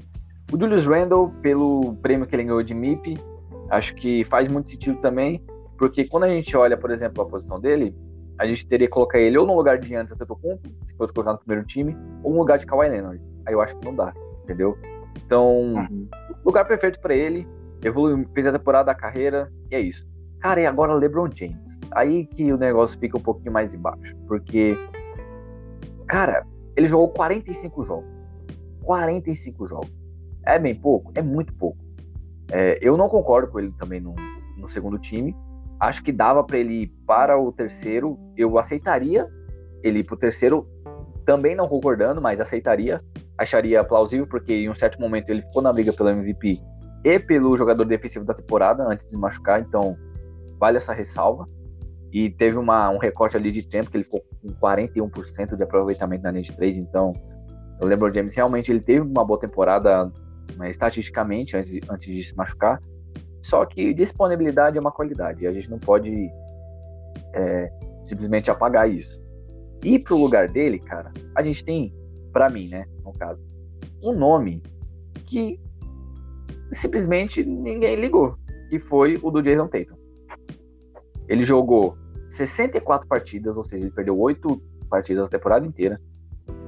O 0.53 0.59
Julius 0.59 0.87
Randle, 0.87 1.31
pelo 1.43 1.95
prêmio 1.97 2.27
que 2.27 2.35
ele 2.35 2.45
ganhou 2.45 2.63
de 2.63 2.75
MIP, 2.75 3.19
acho 3.71 3.95
que 3.95 4.25
faz 4.25 4.49
muito 4.49 4.71
sentido 4.71 4.99
também, 5.01 5.45
porque 5.77 6.07
quando 6.07 6.25
a 6.25 6.29
gente 6.29 6.57
olha, 6.57 6.77
por 6.77 6.91
exemplo, 6.91 7.23
a 7.23 7.27
posição 7.27 7.61
dele, 7.61 7.95
a 8.39 8.47
gente 8.47 8.67
teria 8.67 8.87
que 8.87 8.93
colocar 8.93 9.19
ele 9.19 9.37
ou 9.37 9.47
no 9.47 9.55
lugar 9.55 9.79
de 9.79 9.89
Giannis 9.89 10.13
Antetokounmpo, 10.13 10.69
se 10.87 10.97
fosse 10.97 11.13
colocar 11.13 11.33
no 11.33 11.39
primeiro 11.39 11.67
time, 11.67 11.97
ou 12.23 12.33
no 12.33 12.39
lugar 12.39 12.57
de 12.59 12.67
Kawhi 12.67 12.89
Leonard. 12.89 13.21
Aí 13.47 13.53
eu 13.53 13.61
acho 13.61 13.77
que 13.77 13.85
não 13.85 13.95
dá, 13.95 14.15
entendeu? 14.45 14.79
Então, 15.25 15.75
uhum. 15.75 16.09
lugar 16.45 16.65
perfeito 16.65 17.01
para 17.01 17.15
ele, 17.15 17.47
evoluiu, 17.85 18.27
fez 18.33 18.47
a 18.47 18.53
temporada 18.53 18.87
da 18.87 18.95
carreira, 18.95 19.53
e 19.71 19.75
é 19.75 19.81
isso. 19.81 20.07
Cara, 20.41 20.61
e 20.61 20.67
agora 20.67 20.95
LeBron 20.95 21.29
James? 21.35 21.81
Aí 21.91 22.25
que 22.25 22.53
o 22.53 22.57
negócio 22.57 22.99
fica 22.99 23.19
um 23.19 23.23
pouquinho 23.23 23.53
mais 23.53 23.75
embaixo. 23.75 24.15
Porque, 24.27 24.77
cara, 26.07 26.47
ele 26.77 26.87
jogou 26.87 27.09
45 27.09 27.83
jogos. 27.83 28.09
45 28.83 29.67
jogos. 29.67 29.93
É 30.47 30.59
bem 30.59 30.75
pouco? 30.75 31.11
É 31.15 31.23
muito 31.23 31.53
pouco. 31.55 31.79
É, 32.51 32.79
eu 32.81 32.97
não 32.97 33.09
concordo 33.09 33.51
com 33.51 33.59
ele 33.59 33.73
também 33.73 34.01
no, 34.01 34.15
no 34.57 34.69
segundo 34.69 34.99
time. 34.99 35.37
Acho 35.81 36.03
que 36.03 36.13
dava 36.13 36.43
para 36.45 36.59
ele 36.59 36.83
ir 36.83 36.87
para 37.07 37.39
o 37.39 37.53
terceiro. 37.53 38.19
Eu 38.37 38.59
aceitaria 38.59 39.29
ele 39.83 40.01
ir 40.01 40.05
para 40.05 40.15
o 40.15 40.19
terceiro. 40.19 40.69
Também 41.25 41.55
não 41.55 41.69
concordando, 41.69 42.23
mas 42.23 42.41
aceitaria. 42.41 43.03
Acharia 43.37 43.85
plausível, 43.85 44.27
porque 44.27 44.53
em 44.53 44.71
um 44.71 44.75
certo 44.75 45.01
momento 45.01 45.31
ele 45.31 45.43
ficou 45.43 45.63
na 45.63 45.73
briga 45.73 45.93
pelo 45.93 46.09
MVP 46.09 46.61
e 47.05 47.19
pelo 47.21 47.57
jogador 47.57 47.85
defensivo 47.85 48.25
da 48.25 48.35
temporada 48.35 48.85
antes 48.85 49.09
de 49.09 49.17
machucar. 49.17 49.61
Então, 49.61 49.97
vale 50.59 50.77
essa 50.77 50.93
ressalva. 50.93 51.49
E 52.13 52.31
teve 52.31 52.57
uma, 52.57 52.91
um 52.91 52.99
recorte 52.99 53.37
ali 53.37 53.53
de 53.53 53.63
tempo 53.63 53.91
que 53.91 53.97
ele 53.97 54.05
ficou 54.05 54.25
com 54.43 54.49
41% 54.49 55.57
de 55.57 55.63
aproveitamento 55.63 56.23
na 56.23 56.31
linha 56.31 56.43
de 56.43 56.53
3. 56.53 56.79
Então, 56.79 57.13
o 57.81 58.15
James 58.15 58.35
realmente 58.35 58.73
ele 58.73 58.81
teve 58.81 59.01
uma 59.01 59.25
boa 59.25 59.39
temporada 59.39 60.11
né, 60.57 60.71
estatisticamente 60.71 61.57
antes, 61.57 61.79
antes 61.89 62.07
de 62.07 62.23
se 62.23 62.35
machucar. 62.35 62.83
Só 63.43 63.65
que 63.65 63.93
disponibilidade 63.93 64.79
é 64.79 64.81
uma 64.81 64.91
qualidade. 64.91 65.47
A 65.47 65.53
gente 65.53 65.71
não 65.71 65.79
pode 65.79 66.31
é, 67.35 67.71
simplesmente 68.03 68.51
apagar 68.51 68.91
isso. 68.91 69.21
E 69.85 69.99
pro 69.99 70.17
lugar 70.17 70.49
dele, 70.49 70.79
cara, 70.79 71.13
a 71.37 71.43
gente 71.43 71.65
tem, 71.65 71.95
para 72.33 72.51
mim, 72.51 72.69
né, 72.69 72.85
no 73.05 73.13
caso, 73.13 73.43
um 74.03 74.13
nome 74.13 74.63
que 75.27 75.61
simplesmente 76.73 77.45
ninguém 77.45 77.97
ligou, 77.97 78.37
que 78.71 78.79
foi 78.79 79.19
o 79.23 79.31
do 79.31 79.43
Jason 79.43 79.69
Tatum. 79.69 79.98
Ele 81.29 81.45
jogou 81.45 81.97
64 82.29 83.07
partidas, 83.07 83.57
ou 83.57 83.65
seja, 83.65 83.85
ele 83.85 83.93
perdeu 83.93 84.19
8 84.19 84.61
partidas 84.89 85.25
a 85.25 85.29
temporada 85.29 85.67
inteira, 85.67 86.01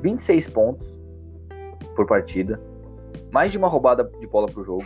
26 0.02 0.50
pontos 0.50 0.99
por 1.95 2.07
partida, 2.07 2.61
mais 3.33 3.52
de 3.52 3.59
uma 3.59 3.69
roubada 3.69 4.05
de 4.05 4.26
bola 4.26 4.47
por 4.47 4.64
jogo, 4.64 4.85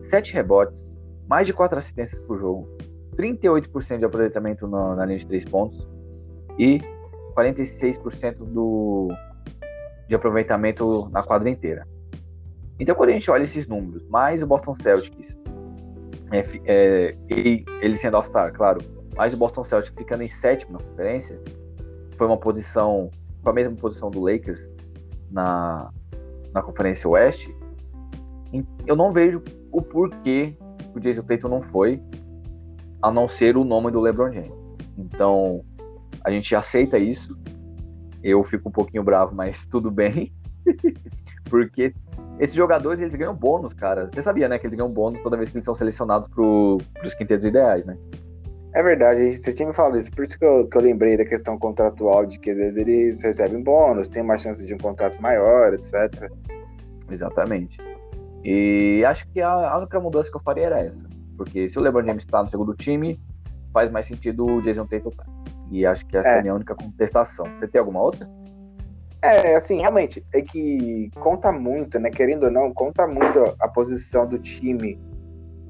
7 0.00 0.34
rebotes, 0.34 0.90
mais 1.26 1.46
de 1.46 1.52
4 1.52 1.78
assistências 1.78 2.20
por 2.20 2.36
jogo, 2.36 2.68
38% 3.16 3.98
de 3.98 4.04
aproveitamento 4.04 4.66
na, 4.66 4.96
na 4.96 5.06
linha 5.06 5.18
de 5.18 5.26
3 5.26 5.44
pontos 5.46 5.88
e 6.58 6.80
46% 7.34 8.38
do, 8.44 9.08
de 10.08 10.14
aproveitamento 10.14 11.08
na 11.10 11.22
quadra 11.22 11.48
inteira. 11.48 11.86
Então, 12.78 12.94
quando 12.94 13.10
a 13.10 13.12
gente 13.12 13.30
olha 13.30 13.42
esses 13.42 13.66
números, 13.66 14.06
mais 14.08 14.42
o 14.42 14.46
Boston 14.46 14.74
Celtics, 14.74 15.38
é, 16.32 16.44
é, 16.64 17.16
ele 17.28 17.96
sendo 17.96 18.16
All-Star, 18.16 18.52
claro, 18.52 18.80
mas 19.16 19.34
o 19.34 19.36
Boston 19.36 19.64
Celtics 19.64 19.94
ficando 19.96 20.22
em 20.22 20.28
sétimo 20.28 20.72
na 20.72 20.78
conferência, 20.78 21.40
foi 22.16 22.26
uma 22.26 22.38
posição, 22.38 23.10
com 23.42 23.50
a 23.50 23.52
mesma 23.52 23.76
posição 23.76 24.10
do 24.10 24.20
Lakers 24.20 24.72
na, 25.30 25.90
na 26.54 26.62
Conferência 26.62 27.08
Oeste, 27.08 27.54
eu 28.86 28.94
não 28.94 29.12
vejo 29.12 29.42
o 29.70 29.80
porquê 29.80 30.56
o 30.94 31.00
Jason 31.00 31.22
Tatum 31.22 31.48
não 31.48 31.62
foi, 31.62 32.02
a 33.00 33.10
não 33.10 33.26
ser 33.26 33.56
o 33.56 33.64
nome 33.64 33.90
do 33.90 34.00
LeBron 34.00 34.32
James. 34.32 34.52
Então, 34.96 35.64
a 36.24 36.30
gente 36.30 36.54
aceita 36.54 36.98
isso. 36.98 37.38
Eu 38.22 38.44
fico 38.44 38.68
um 38.68 38.72
pouquinho 38.72 39.02
bravo, 39.02 39.34
mas 39.34 39.66
tudo 39.66 39.90
bem. 39.90 40.32
Porque 41.50 41.94
esses 42.42 42.56
jogadores, 42.56 43.00
eles 43.00 43.14
ganham 43.14 43.32
bônus, 43.32 43.72
cara. 43.72 44.08
Você 44.08 44.20
sabia, 44.20 44.48
né? 44.48 44.58
Que 44.58 44.66
eles 44.66 44.74
ganham 44.74 44.90
bônus 44.90 45.22
toda 45.22 45.36
vez 45.36 45.48
que 45.48 45.56
eles 45.56 45.64
são 45.64 45.76
selecionados 45.76 46.28
pro, 46.28 46.78
pros 46.98 47.14
quintetos 47.14 47.46
ideais, 47.46 47.86
né? 47.86 47.96
É 48.74 48.82
verdade, 48.82 49.38
você 49.38 49.52
tinha 49.52 49.68
me 49.68 49.74
falado 49.74 49.98
isso, 49.98 50.10
por 50.10 50.24
isso 50.24 50.36
que 50.36 50.44
eu, 50.44 50.66
que 50.66 50.76
eu 50.76 50.80
lembrei 50.80 51.16
da 51.16 51.24
questão 51.24 51.56
contratual, 51.56 52.26
de 52.26 52.40
que 52.40 52.50
às 52.50 52.56
vezes 52.56 52.76
eles 52.78 53.22
recebem 53.22 53.62
bônus, 53.62 54.08
tem 54.08 54.22
uma 54.22 54.38
chance 54.38 54.64
de 54.66 54.74
um 54.74 54.78
contrato 54.78 55.20
maior, 55.22 55.72
etc. 55.74 55.92
Exatamente. 57.08 57.78
E 58.42 59.04
acho 59.06 59.28
que 59.28 59.40
a, 59.40 59.78
única 59.78 60.00
mudança 60.00 60.28
que 60.28 60.36
eu 60.36 60.40
faria 60.40 60.66
era 60.66 60.80
essa. 60.80 61.06
Porque 61.36 61.68
se 61.68 61.78
o 61.78 61.82
LeBron 61.82 62.04
James 62.04 62.24
está 62.24 62.42
no 62.42 62.48
segundo 62.48 62.74
time, 62.74 63.20
faz 63.72 63.88
mais 63.88 64.06
sentido 64.06 64.46
o 64.46 64.62
Jason 64.62 64.86
Tatum 64.86 65.10
estar. 65.10 65.26
E 65.70 65.86
acho 65.86 66.04
que 66.06 66.16
essa 66.16 66.30
é. 66.30 66.36
é 66.36 66.38
a 66.40 66.42
minha 66.42 66.54
única 66.54 66.74
contestação. 66.74 67.46
Você 67.60 67.68
tem 67.68 67.78
alguma 67.78 68.02
outra? 68.02 68.28
É, 69.22 69.54
assim, 69.54 69.80
realmente, 69.80 70.24
é 70.34 70.42
que 70.42 71.08
conta 71.20 71.52
muito, 71.52 71.96
né? 72.00 72.10
Querendo 72.10 72.44
ou 72.44 72.50
não, 72.50 72.74
conta 72.74 73.06
muito 73.06 73.54
a 73.60 73.68
posição 73.68 74.26
do 74.26 74.36
time, 74.36 75.00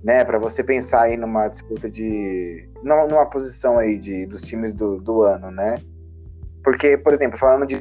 né? 0.02 0.24
Para 0.24 0.38
você 0.38 0.64
pensar 0.64 1.02
aí 1.02 1.18
numa 1.18 1.48
disputa 1.48 1.90
de. 1.90 2.66
Não, 2.82 3.06
numa 3.06 3.26
posição 3.26 3.78
aí 3.78 3.98
de, 3.98 4.24
dos 4.24 4.40
times 4.40 4.74
do, 4.74 4.98
do 5.02 5.20
ano, 5.20 5.50
né? 5.50 5.78
Porque, 6.64 6.96
por 6.96 7.12
exemplo, 7.12 7.38
falando 7.38 7.66
de. 7.66 7.78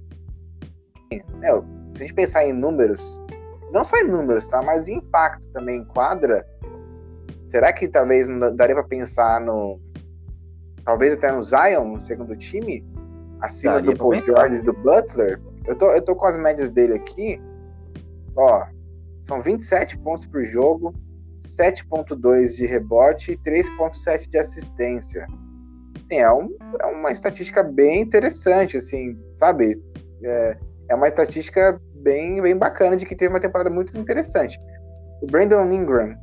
Meu, 1.35 1.63
se 1.93 2.03
a 2.03 2.05
gente 2.05 2.15
pensar 2.15 2.45
em 2.45 2.51
números, 2.51 3.21
não 3.71 3.85
só 3.85 3.95
em 3.95 4.07
números, 4.07 4.47
tá? 4.49 4.61
Mas 4.61 4.89
em 4.89 4.97
impacto 4.97 5.47
também 5.53 5.79
em 5.79 5.85
quadra, 5.85 6.45
será 7.45 7.71
que 7.71 7.87
talvez 7.87 8.27
não 8.27 8.53
daria 8.53 8.75
para 8.75 8.83
pensar 8.83 9.39
no. 9.39 9.79
Talvez 10.83 11.13
até 11.13 11.31
no 11.31 11.41
Zion, 11.41 11.93
no 11.93 12.01
segundo 12.01 12.35
time? 12.35 12.85
Acima 13.39 13.75
daria 13.75 13.91
do 13.91 13.97
Paul 13.97 14.21
George 14.21 14.57
e 14.57 14.61
do 14.61 14.73
Butler? 14.73 15.39
Eu 15.65 15.75
tô, 15.75 15.91
eu 15.91 16.01
tô 16.01 16.15
com 16.15 16.25
as 16.25 16.37
médias 16.37 16.71
dele 16.71 16.93
aqui. 16.93 17.41
Ó, 18.35 18.65
são 19.21 19.41
27 19.41 19.97
pontos 19.99 20.25
por 20.25 20.43
jogo, 20.43 20.93
7.2 21.41 22.55
de 22.55 22.65
rebote 22.65 23.33
e 23.33 23.37
3.7 23.37 24.29
de 24.29 24.37
assistência. 24.37 25.25
assim, 25.25 26.19
é, 26.19 26.31
um, 26.31 26.55
é 26.79 26.85
uma 26.85 27.11
estatística 27.11 27.63
bem 27.63 28.01
interessante, 28.01 28.77
assim, 28.77 29.17
sabe? 29.37 29.81
É, 30.23 30.57
é 30.89 30.95
uma 30.95 31.07
estatística 31.07 31.79
bem, 31.95 32.41
bem 32.41 32.57
bacana 32.57 32.97
de 32.97 33.05
que 33.05 33.15
teve 33.15 33.33
uma 33.33 33.39
temporada 33.39 33.69
muito 33.69 33.97
interessante. 33.97 34.59
O 35.21 35.27
Brandon 35.27 35.71
Ingram, 35.71 36.15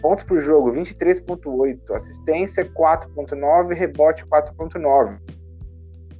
pontos 0.00 0.24
por 0.24 0.38
jogo, 0.40 0.72
23.8, 0.72 1.90
assistência 1.94 2.64
4.9, 2.64 3.74
rebote 3.74 4.24
4.9. 4.26 5.18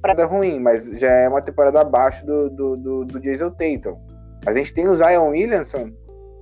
Temporada 0.05 0.25
ruim, 0.25 0.59
mas 0.59 0.85
já 0.99 1.09
é 1.09 1.27
uma 1.27 1.41
temporada 1.41 1.81
abaixo 1.81 2.23
do, 2.27 2.47
do, 2.51 2.77
do, 2.77 3.05
do 3.05 3.19
Jason 3.19 3.49
Tatum. 3.49 3.97
Mas 4.45 4.55
a 4.55 4.59
gente 4.59 4.71
tem 4.71 4.87
o 4.87 4.95
Zion 4.95 5.29
Williamson 5.29 5.91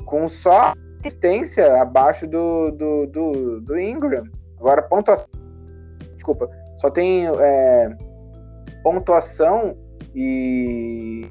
com 0.06 0.28
só 0.28 0.74
assistência 1.00 1.82
abaixo 1.82 2.28
do, 2.28 2.72
do, 2.72 3.08
do, 3.08 3.62
do 3.62 3.80
Ingram. 3.80 4.26
Agora, 4.60 4.82
pontuação. 4.82 5.30
Desculpa, 6.14 6.50
só 6.76 6.90
tem 6.90 7.26
é, 7.40 7.96
pontuação 8.84 9.78
e. 10.14 11.26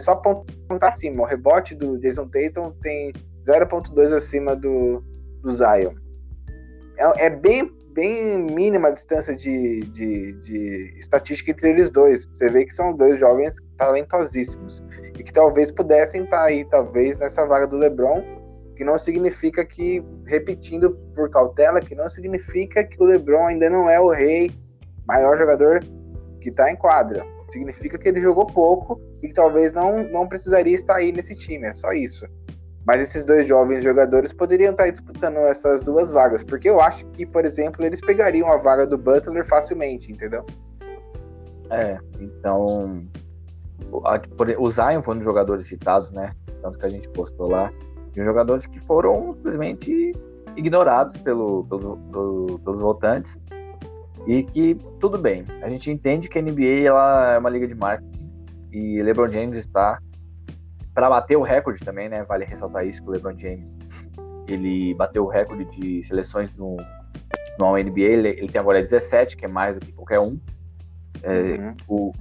Só 0.00 0.16
ponto 0.16 0.46
acima. 0.80 1.24
O 1.24 1.26
rebote 1.26 1.74
do 1.74 1.98
Jason 1.98 2.26
Tatum 2.28 2.72
tem 2.80 3.12
0,2 3.46 4.16
acima 4.16 4.56
do, 4.56 5.04
do 5.42 5.54
Zion. 5.54 5.92
É, 6.96 7.26
é, 7.26 7.28
bem, 7.28 7.70
bem 7.94 8.38
mínima 8.38 8.92
distância 8.92 9.34
de, 9.34 9.82
de, 9.86 10.32
de 10.42 10.98
estatística 10.98 11.50
entre 11.50 11.70
eles 11.70 11.90
dois. 11.90 12.24
Você 12.26 12.50
vê 12.50 12.64
que 12.64 12.74
são 12.74 12.92
dois 12.92 13.18
jovens 13.18 13.54
talentosíssimos 13.78 14.82
e 15.18 15.22
que 15.22 15.32
talvez 15.32 15.70
pudessem 15.70 16.24
estar 16.24 16.42
aí, 16.42 16.64
talvez, 16.66 17.16
nessa 17.18 17.46
vaga 17.46 17.66
do 17.66 17.76
LeBron 17.76 18.44
que 18.76 18.84
não 18.84 18.98
significa 18.98 19.64
que, 19.64 20.04
repetindo 20.26 20.90
por 21.14 21.30
cautela, 21.30 21.80
que 21.80 21.94
não 21.94 22.10
significa 22.10 22.84
que 22.84 23.00
o 23.02 23.06
LeBron 23.06 23.46
ainda 23.46 23.70
não 23.70 23.88
é 23.88 24.00
o 24.00 24.10
rei, 24.10 24.50
maior 25.06 25.38
jogador 25.38 25.80
que 26.40 26.50
está 26.50 26.70
em 26.70 26.76
quadra. 26.76 27.24
Significa 27.48 27.98
que 27.98 28.08
ele 28.08 28.20
jogou 28.20 28.46
pouco 28.46 29.00
e 29.22 29.28
que 29.28 29.34
talvez 29.34 29.72
não, 29.72 30.02
não 30.10 30.26
precisaria 30.26 30.74
estar 30.74 30.96
aí 30.96 31.12
nesse 31.12 31.36
time, 31.36 31.66
é 31.66 31.74
só 31.74 31.92
isso. 31.92 32.26
Mas 32.86 33.00
esses 33.00 33.24
dois 33.24 33.46
jovens 33.46 33.82
jogadores 33.82 34.32
poderiam 34.32 34.72
estar 34.72 34.90
disputando 34.90 35.38
essas 35.38 35.82
duas 35.82 36.10
vagas, 36.10 36.44
porque 36.44 36.68
eu 36.68 36.80
acho 36.80 37.06
que, 37.06 37.24
por 37.24 37.44
exemplo, 37.44 37.84
eles 37.84 38.00
pegariam 38.00 38.52
a 38.52 38.58
vaga 38.58 38.86
do 38.86 38.98
Butler 38.98 39.46
facilmente, 39.46 40.12
entendeu? 40.12 40.44
É, 41.70 41.98
então. 42.20 43.02
O 44.58 44.70
Zion 44.70 45.02
foi 45.02 45.14
um 45.14 45.18
dos 45.18 45.24
jogadores 45.24 45.66
citados, 45.66 46.10
né? 46.12 46.32
Tanto 46.62 46.78
que 46.78 46.86
a 46.86 46.88
gente 46.88 47.08
postou 47.08 47.48
lá 47.48 47.72
de 48.12 48.22
jogadores 48.22 48.66
que 48.66 48.78
foram 48.80 49.34
simplesmente 49.34 50.12
ignorados 50.56 51.16
pelo, 51.16 51.64
pelo, 51.64 52.58
pelos 52.60 52.80
votantes 52.80 53.38
e 54.26 54.42
que 54.42 54.76
tudo 55.00 55.18
bem. 55.18 55.44
A 55.62 55.68
gente 55.68 55.90
entende 55.90 56.28
que 56.28 56.38
a 56.38 56.42
NBA 56.42 56.86
ela 56.86 57.32
é 57.32 57.38
uma 57.38 57.50
liga 57.50 57.66
de 57.66 57.74
marketing 57.74 58.30
e 58.72 59.02
LeBron 59.02 59.30
James 59.30 59.58
está 59.58 59.98
para 60.94 61.10
bater 61.10 61.36
o 61.36 61.42
recorde 61.42 61.84
também, 61.84 62.08
né? 62.08 62.24
Vale 62.24 62.44
ressaltar 62.44 62.86
isso 62.86 63.02
que 63.02 63.08
o 63.08 63.12
LeBron 63.12 63.36
James 63.36 63.78
ele 64.46 64.94
bateu 64.94 65.24
o 65.24 65.28
recorde 65.28 65.64
de 65.78 66.02
seleções 66.04 66.54
no, 66.56 66.76
no 67.58 67.76
NBA. 67.76 68.00
Ele, 68.00 68.28
ele 68.28 68.48
tem 68.48 68.60
agora 68.60 68.80
17, 68.80 69.36
que 69.36 69.44
é 69.44 69.48
mais 69.48 69.78
do 69.78 69.84
que 69.84 69.92
qualquer 69.92 70.20
um. 70.20 70.38
É, 71.22 71.32
uhum. 71.32 71.74
o, 71.88 72.12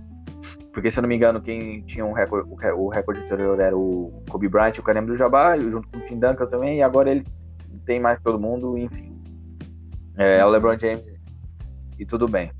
porque, 0.74 0.90
se 0.90 0.98
eu 0.98 1.04
não 1.04 1.10
me 1.10 1.16
engano, 1.16 1.40
quem 1.40 1.82
tinha 1.84 2.04
um 2.04 2.14
recorde, 2.14 2.50
o 2.76 2.90
recorde 2.90 3.22
anterior 3.22 3.60
era 3.60 3.78
o 3.78 4.24
Kobe 4.30 4.50
Bryant, 4.50 4.80
o 4.80 4.84
Kareem 4.84 5.06
do 5.06 5.16
Jabbar, 5.16 5.60
junto 5.60 5.88
com 5.88 5.98
o 5.98 6.02
Tim 6.02 6.20
Duncan 6.20 6.48
também, 6.48 6.80
e 6.80 6.82
agora 6.82 7.12
ele 7.12 7.26
tem 7.86 8.00
mais 8.00 8.18
que 8.18 8.24
todo 8.24 8.40
mundo, 8.40 8.76
enfim. 8.78 9.14
É, 10.18 10.38
é 10.38 10.46
o 10.46 10.50
LeBron 10.50 10.78
James 10.80 11.14
e 12.00 12.06
tudo 12.06 12.28
bem. 12.28 12.52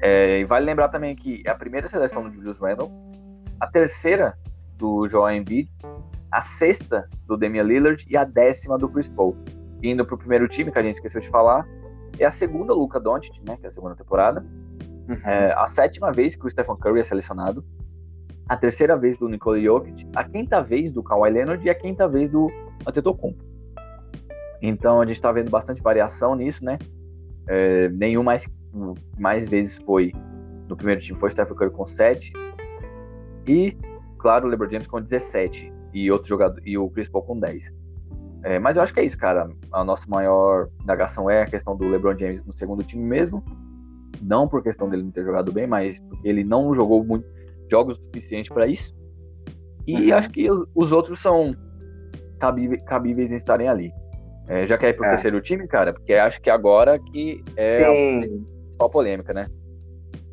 É, 0.00 0.38
e 0.38 0.44
vale 0.44 0.66
lembrar 0.66 0.88
também 0.88 1.16
que 1.16 1.42
é 1.44 1.50
a 1.50 1.54
primeira 1.54 1.88
seleção 1.88 2.22
do 2.22 2.32
Julius 2.32 2.60
Randle, 2.60 2.90
a 3.58 3.66
terceira 3.66 4.36
do 4.76 5.08
Joel 5.08 5.36
Embiid, 5.36 5.70
a 6.30 6.40
sexta 6.40 7.08
do 7.26 7.36
Damian 7.36 7.62
Lillard 7.62 8.04
e 8.08 8.16
a 8.16 8.24
décima 8.24 8.76
do 8.78 8.88
Chris 8.88 9.08
Paul. 9.08 9.36
Indo 9.82 10.04
para 10.04 10.14
o 10.14 10.18
primeiro 10.18 10.48
time, 10.48 10.70
que 10.70 10.78
a 10.78 10.82
gente 10.82 10.94
esqueceu 10.94 11.20
de 11.20 11.28
falar, 11.28 11.66
é 12.18 12.24
a 12.24 12.30
segunda 12.30 12.72
Luca 12.72 12.98
Doncic, 12.98 13.40
né, 13.46 13.56
que 13.56 13.64
é 13.64 13.68
a 13.68 13.70
segunda 13.70 13.94
temporada, 13.94 14.44
Uhum. 15.08 15.16
É, 15.24 15.52
a 15.56 15.66
sétima 15.66 16.12
vez 16.12 16.34
que 16.34 16.46
o 16.46 16.50
Stephen 16.50 16.76
Curry 16.76 17.00
é 17.00 17.04
selecionado, 17.04 17.64
a 18.48 18.56
terceira 18.56 18.96
vez 18.96 19.16
do 19.16 19.28
Nikola 19.28 19.60
Jokic, 19.60 20.06
a 20.14 20.24
quinta 20.24 20.62
vez 20.62 20.92
do 20.92 21.02
Kawhi 21.02 21.30
Leonard 21.30 21.64
e 21.64 21.70
a 21.70 21.74
quinta 21.74 22.08
vez 22.08 22.28
do 22.28 22.48
Antetokounmpo. 22.86 23.44
Então 24.60 25.00
a 25.00 25.04
gente 25.04 25.14
está 25.14 25.30
vendo 25.32 25.50
bastante 25.50 25.82
variação 25.82 26.34
nisso, 26.34 26.64
né? 26.64 26.78
É, 27.48 27.88
nenhum 27.90 28.22
mais, 28.22 28.48
mais 29.18 29.48
vezes 29.48 29.78
foi 29.78 30.12
no 30.68 30.76
primeiro 30.76 31.00
time 31.00 31.16
foi 31.18 31.28
o 31.28 31.30
Stephen 31.30 31.56
Curry 31.56 31.70
com 31.70 31.86
7 31.86 32.32
e, 33.46 33.76
claro, 34.26 34.48
o 34.48 34.50
LeBron 34.50 34.68
James 34.68 34.88
com 34.88 35.00
17 35.00 35.72
e 35.94 36.10
outro 36.10 36.28
jogador 36.28 36.60
e 36.66 36.76
o 36.76 36.90
Chris 36.90 37.08
Paul 37.08 37.22
com 37.22 37.38
10. 37.38 37.72
É, 38.42 38.58
mas 38.58 38.76
eu 38.76 38.82
acho 38.82 38.92
que 38.92 38.98
é 38.98 39.04
isso, 39.04 39.16
cara. 39.16 39.48
A 39.70 39.84
nossa 39.84 40.04
maior 40.10 40.68
indagação 40.82 41.30
é 41.30 41.42
a 41.42 41.46
questão 41.46 41.76
do 41.76 41.86
LeBron 41.88 42.18
James 42.18 42.44
no 42.44 42.52
segundo 42.52 42.82
time 42.82 43.04
mesmo 43.04 43.40
não 44.20 44.48
por 44.48 44.64
questão 44.64 44.88
dele 44.88 45.04
não 45.04 45.12
ter 45.12 45.24
jogado 45.24 45.52
bem, 45.52 45.64
mas 45.64 46.00
porque 46.00 46.26
ele 46.28 46.42
não 46.42 46.74
jogou 46.74 47.04
muito 47.04 47.24
jogos 47.70 47.96
o 47.98 48.02
suficiente 48.02 48.52
para 48.52 48.66
isso. 48.66 48.92
E 49.86 50.10
uhum. 50.10 50.16
acho 50.16 50.30
que 50.30 50.50
os, 50.50 50.66
os, 50.74 50.90
outros 50.90 51.20
são 51.20 51.54
cabíveis 52.86 53.32
em 53.32 53.36
estarem 53.36 53.68
ali. 53.68 53.92
É, 54.48 54.66
já 54.66 54.76
quer 54.76 54.88
ir 54.88 54.94
pro 54.94 55.04
é. 55.04 55.10
terceiro 55.10 55.40
time, 55.40 55.68
cara? 55.68 55.92
Porque 55.92 56.14
acho 56.14 56.40
que 56.40 56.50
agora 56.50 56.98
que 56.98 57.44
é 57.56 57.84
a 58.80 58.88
polêmica, 58.88 59.32
né? 59.32 59.46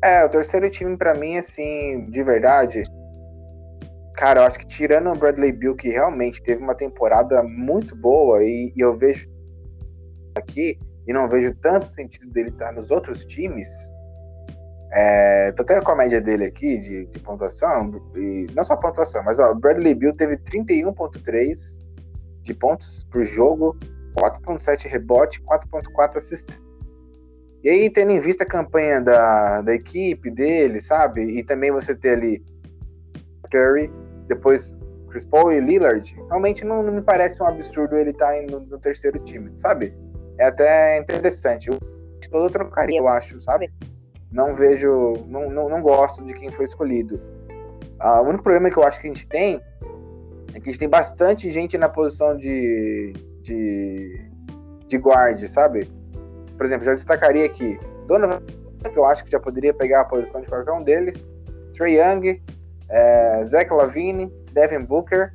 É, 0.02 0.24
o 0.24 0.28
terceiro 0.28 0.68
time 0.68 0.96
para 0.96 1.14
mim, 1.14 1.36
assim, 1.36 2.10
de 2.10 2.24
verdade, 2.24 2.82
cara, 4.14 4.40
eu 4.40 4.44
acho 4.44 4.58
que 4.58 4.66
tirando 4.66 5.10
o 5.10 5.14
Bradley 5.14 5.52
Bill, 5.52 5.74
que 5.76 5.88
realmente 5.88 6.42
teve 6.42 6.62
uma 6.62 6.74
temporada 6.74 7.42
muito 7.42 7.94
boa, 7.96 8.42
e, 8.42 8.72
e 8.74 8.80
eu 8.80 8.96
vejo 8.96 9.28
aqui, 10.36 10.78
e 11.06 11.12
não 11.12 11.28
vejo 11.28 11.54
tanto 11.60 11.86
sentido 11.86 12.30
dele 12.30 12.48
estar 12.50 12.72
nos 12.72 12.90
outros 12.90 13.24
times. 13.24 13.68
É, 14.92 15.52
tô 15.52 15.62
até 15.62 15.80
com 15.80 15.90
a 15.90 15.96
média 15.96 16.20
dele 16.20 16.44
aqui 16.44 16.78
de, 16.78 17.06
de 17.06 17.18
pontuação, 17.20 17.90
e 18.14 18.46
não 18.54 18.64
só 18.64 18.76
pontuação, 18.76 19.22
mas 19.24 19.38
o 19.38 19.54
Bradley 19.54 19.94
Bill 19.94 20.14
teve 20.14 20.36
31,3 20.38 21.80
de 22.42 22.54
pontos 22.54 23.04
por 23.10 23.22
jogo, 23.22 23.76
4,7 24.16 24.88
rebote, 24.88 25.42
4,4 25.42 26.16
assistência. 26.16 26.62
E 27.64 27.68
aí, 27.70 27.90
tendo 27.90 28.12
em 28.12 28.20
vista 28.20 28.44
a 28.44 28.46
campanha 28.46 29.00
da, 29.00 29.62
da 29.62 29.74
equipe 29.74 30.30
dele, 30.30 30.82
sabe? 30.82 31.22
E 31.22 31.42
também 31.42 31.72
você 31.72 31.94
ter 31.94 32.10
ali 32.10 32.44
Curry, 33.50 33.90
depois 34.28 34.76
Chris 35.10 35.24
Paul 35.24 35.52
e 35.52 35.60
Lillard, 35.60 36.14
realmente 36.28 36.64
não, 36.64 36.82
não 36.82 36.92
me 36.92 37.02
parece 37.02 37.42
um 37.42 37.46
absurdo 37.46 37.96
ele 37.96 38.10
estar 38.10 38.32
tá 38.32 38.42
no, 38.50 38.60
no 38.60 38.78
terceiro 38.78 39.18
time, 39.20 39.50
sabe? 39.56 39.94
é 40.38 40.46
até 40.46 40.98
interessante. 40.98 41.68
Eu, 41.68 41.78
todo 42.30 42.50
trocaria, 42.50 42.98
eu 42.98 43.06
acho, 43.06 43.40
sabe? 43.40 43.72
Não 44.32 44.56
vejo, 44.56 45.12
não, 45.28 45.48
não, 45.50 45.68
não 45.68 45.82
gosto 45.82 46.24
de 46.24 46.34
quem 46.34 46.50
foi 46.50 46.64
escolhido. 46.64 47.20
Ah, 48.00 48.20
o 48.20 48.24
único 48.24 48.42
problema 48.42 48.70
que 48.70 48.76
eu 48.76 48.82
acho 48.82 49.00
que 49.00 49.06
a 49.06 49.10
gente 49.10 49.26
tem 49.28 49.60
é 50.52 50.60
que 50.60 50.68
a 50.68 50.72
gente 50.72 50.78
tem 50.78 50.88
bastante 50.88 51.50
gente 51.50 51.78
na 51.78 51.88
posição 51.88 52.36
de, 52.36 53.12
de, 53.42 54.30
de 54.88 54.98
guarde, 54.98 55.48
sabe? 55.48 55.90
Por 56.56 56.66
exemplo, 56.66 56.84
já 56.84 56.94
destacaria 56.94 57.44
aqui 57.44 57.78
Donovan, 58.06 58.42
que 58.92 58.98
eu 58.98 59.04
acho 59.04 59.24
que 59.24 59.30
já 59.30 59.38
poderia 59.38 59.72
pegar 59.72 60.00
a 60.00 60.04
posição 60.04 60.40
de 60.40 60.48
qualquer 60.48 60.72
um 60.72 60.82
deles, 60.82 61.32
Trey 61.74 61.98
Young, 61.98 62.42
é, 62.88 63.44
Zach 63.44 63.72
Lavine, 63.72 64.32
Devin 64.52 64.84
Booker 64.84 65.32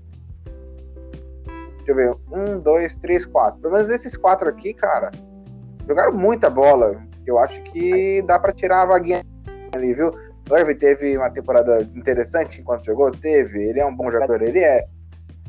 Deixa 1.90 1.92
eu 1.92 1.96
ver. 1.96 2.16
Um, 2.32 2.60
dois, 2.60 2.96
três, 2.98 3.26
quatro. 3.26 3.60
Pelo 3.62 3.74
menos 3.74 3.90
esses 3.90 4.16
quatro 4.16 4.48
aqui, 4.48 4.74
cara, 4.74 5.12
jogaram 5.88 6.14
muita 6.14 6.50
bola. 6.50 7.02
Eu 7.26 7.40
acho 7.40 7.62
que 7.64 8.22
dá 8.24 8.38
para 8.38 8.54
tirar 8.54 8.84
a 8.84 8.86
vaguinha 8.86 9.24
ali, 9.74 9.94
viu? 9.94 10.12
Irving 10.52 10.76
teve 10.76 11.18
uma 11.18 11.30
temporada 11.30 11.82
interessante 11.96 12.62
enquanto 12.62 12.86
jogou? 12.86 13.12
Teve. 13.12 13.64
Ele 13.70 13.80
é 13.80 13.86
um 13.86 13.96
bom 13.96 14.12
jogador, 14.12 14.42
ele 14.42 14.60
é. 14.60 14.86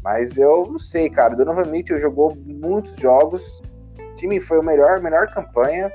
Mas 0.02 0.36
eu 0.36 0.66
não 0.66 0.78
sei, 0.78 1.10
cara. 1.10 1.36
Donovan 1.36 1.66
Mitchell 1.66 1.98
jogou 1.98 2.34
muitos 2.36 2.96
jogos. 2.96 3.62
O 3.98 4.16
time 4.16 4.40
foi 4.40 4.58
o 4.58 4.62
melhor, 4.62 5.00
melhor 5.00 5.26
campanha. 5.32 5.90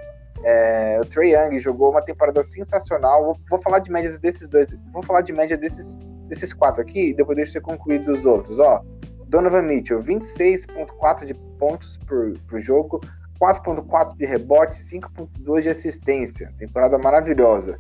É, 0.48 1.00
o 1.02 1.06
Trey 1.06 1.34
Young 1.34 1.60
jogou 1.60 1.90
uma 1.90 2.04
temporada 2.04 2.44
sensacional. 2.44 3.26
Vou, 3.26 3.38
vou, 3.50 3.60
falar 3.62 3.80
de 3.80 3.92
médias 3.92 4.20
desses 4.20 4.48
dois. 4.48 4.68
Vou 4.94 5.02
falar 5.02 5.22
de 5.22 5.34
média 5.34 5.58
desses, 5.58 5.96
desses 6.28 6.54
quatro 6.54 6.84
aqui. 6.84 7.16
Depois 7.16 7.36
deixa 7.36 7.58
eu 7.58 7.64
concluir 7.64 8.00
dos 8.04 8.28
outros. 8.28 8.60
Ó, 8.60 8.84
Donovan 9.28 9.64
Mitchell, 9.64 10.00
26,4 10.00 11.26
de 11.26 11.34
pontos 11.58 11.98
por, 11.98 12.38
por 12.48 12.60
jogo, 12.60 13.02
4,4 13.42 14.16
de 14.16 14.26
rebote, 14.26 14.78
5,2 14.78 15.62
de 15.64 15.70
assistência. 15.70 16.54
Temporada 16.60 17.00
maravilhosa. 17.00 17.76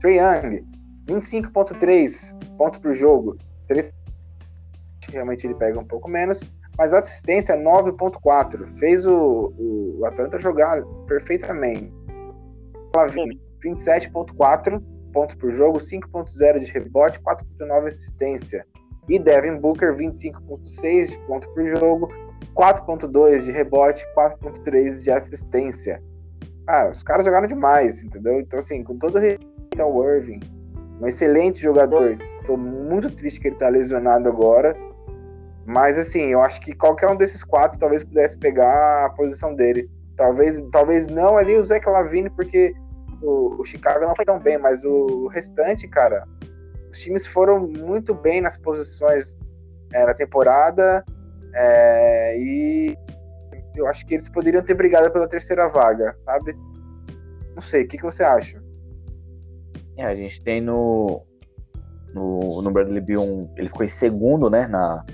Trey 0.00 0.18
Young, 0.18 0.66
25,3 1.06 2.56
pontos 2.56 2.78
por 2.78 2.94
jogo, 2.94 3.36
3 3.68 3.92
realmente 5.12 5.46
ele 5.46 5.54
pega 5.54 5.78
um 5.78 5.84
pouco 5.84 6.08
menos, 6.08 6.40
mas 6.76 6.92
assistência 6.92 7.56
9.4. 7.56 8.78
Fez 8.78 9.06
o, 9.06 9.52
o 9.58 10.04
Atlanta 10.04 10.38
jogar 10.40 10.82
perfeitamente. 11.06 11.92
Lavine, 12.94 13.40
27.4 13.64 14.82
pontos 15.12 15.36
por 15.36 15.52
jogo, 15.52 15.78
5.0 15.78 16.60
de 16.60 16.72
rebote, 16.72 17.20
4.9 17.20 17.86
assistência. 17.86 18.66
E 19.08 19.18
Devin 19.18 19.58
Booker, 19.58 19.94
25.6 19.94 21.08
de 21.08 21.18
pontos 21.26 21.48
por 21.52 21.64
jogo, 21.64 22.08
4.2 22.54 23.42
de 23.42 23.50
rebote, 23.50 24.04
4.3 24.16 25.02
de 25.02 25.10
assistência. 25.10 26.02
Ah, 26.66 26.88
os 26.90 27.02
caras 27.02 27.24
jogaram 27.24 27.46
demais, 27.46 28.02
entendeu? 28.02 28.40
Então, 28.40 28.58
assim, 28.58 28.82
com 28.82 28.96
todo 28.96 29.16
o 29.16 29.20
respeito 29.20 29.80
ao 29.80 30.02
Irving, 30.02 30.40
um 31.00 31.06
excelente 31.06 31.60
jogador. 31.60 32.16
Estou 32.40 32.56
muito 32.56 33.10
triste 33.10 33.40
que 33.40 33.48
ele 33.48 33.56
está 33.56 33.68
lesionado 33.68 34.28
agora. 34.28 34.76
Mas, 35.66 35.98
assim, 35.98 36.26
eu 36.26 36.40
acho 36.40 36.60
que 36.60 36.74
qualquer 36.74 37.08
um 37.08 37.16
desses 37.16 37.42
quatro 37.42 37.78
talvez 37.78 38.04
pudesse 38.04 38.38
pegar 38.38 39.06
a 39.06 39.10
posição 39.10 39.54
dele. 39.54 39.88
Talvez, 40.16 40.60
talvez 40.70 41.06
não 41.06 41.36
ali 41.36 41.56
o 41.56 41.64
Zach 41.64 41.86
Lavine, 41.88 42.30
porque 42.30 42.74
o, 43.22 43.60
o 43.60 43.64
Chicago 43.64 44.06
não 44.06 44.14
foi 44.14 44.24
tão 44.24 44.38
bem, 44.38 44.58
mas 44.58 44.84
o 44.84 45.26
restante, 45.28 45.88
cara, 45.88 46.24
os 46.90 47.00
times 47.00 47.26
foram 47.26 47.66
muito 47.66 48.14
bem 48.14 48.40
nas 48.40 48.56
posições 48.56 49.36
é, 49.92 50.04
na 50.04 50.14
temporada 50.14 51.04
é, 51.54 52.38
e 52.38 52.96
eu 53.74 53.86
acho 53.86 54.06
que 54.06 54.14
eles 54.14 54.28
poderiam 54.28 54.62
ter 54.62 54.74
brigado 54.74 55.10
pela 55.10 55.28
terceira 55.28 55.68
vaga, 55.68 56.16
sabe? 56.24 56.54
Não 57.54 57.60
sei, 57.60 57.84
o 57.84 57.88
que, 57.88 57.96
que 57.96 58.04
você 58.04 58.22
acha? 58.22 58.62
É, 59.96 60.04
a 60.04 60.14
gente 60.14 60.42
tem 60.42 60.60
no, 60.60 61.24
no, 62.12 62.62
no 62.62 62.70
Bradley 62.70 63.16
um, 63.16 63.52
ele 63.56 63.68
ficou 63.68 63.84
em 63.84 63.88
segundo, 63.88 64.50
né, 64.50 64.66
na, 64.66 65.04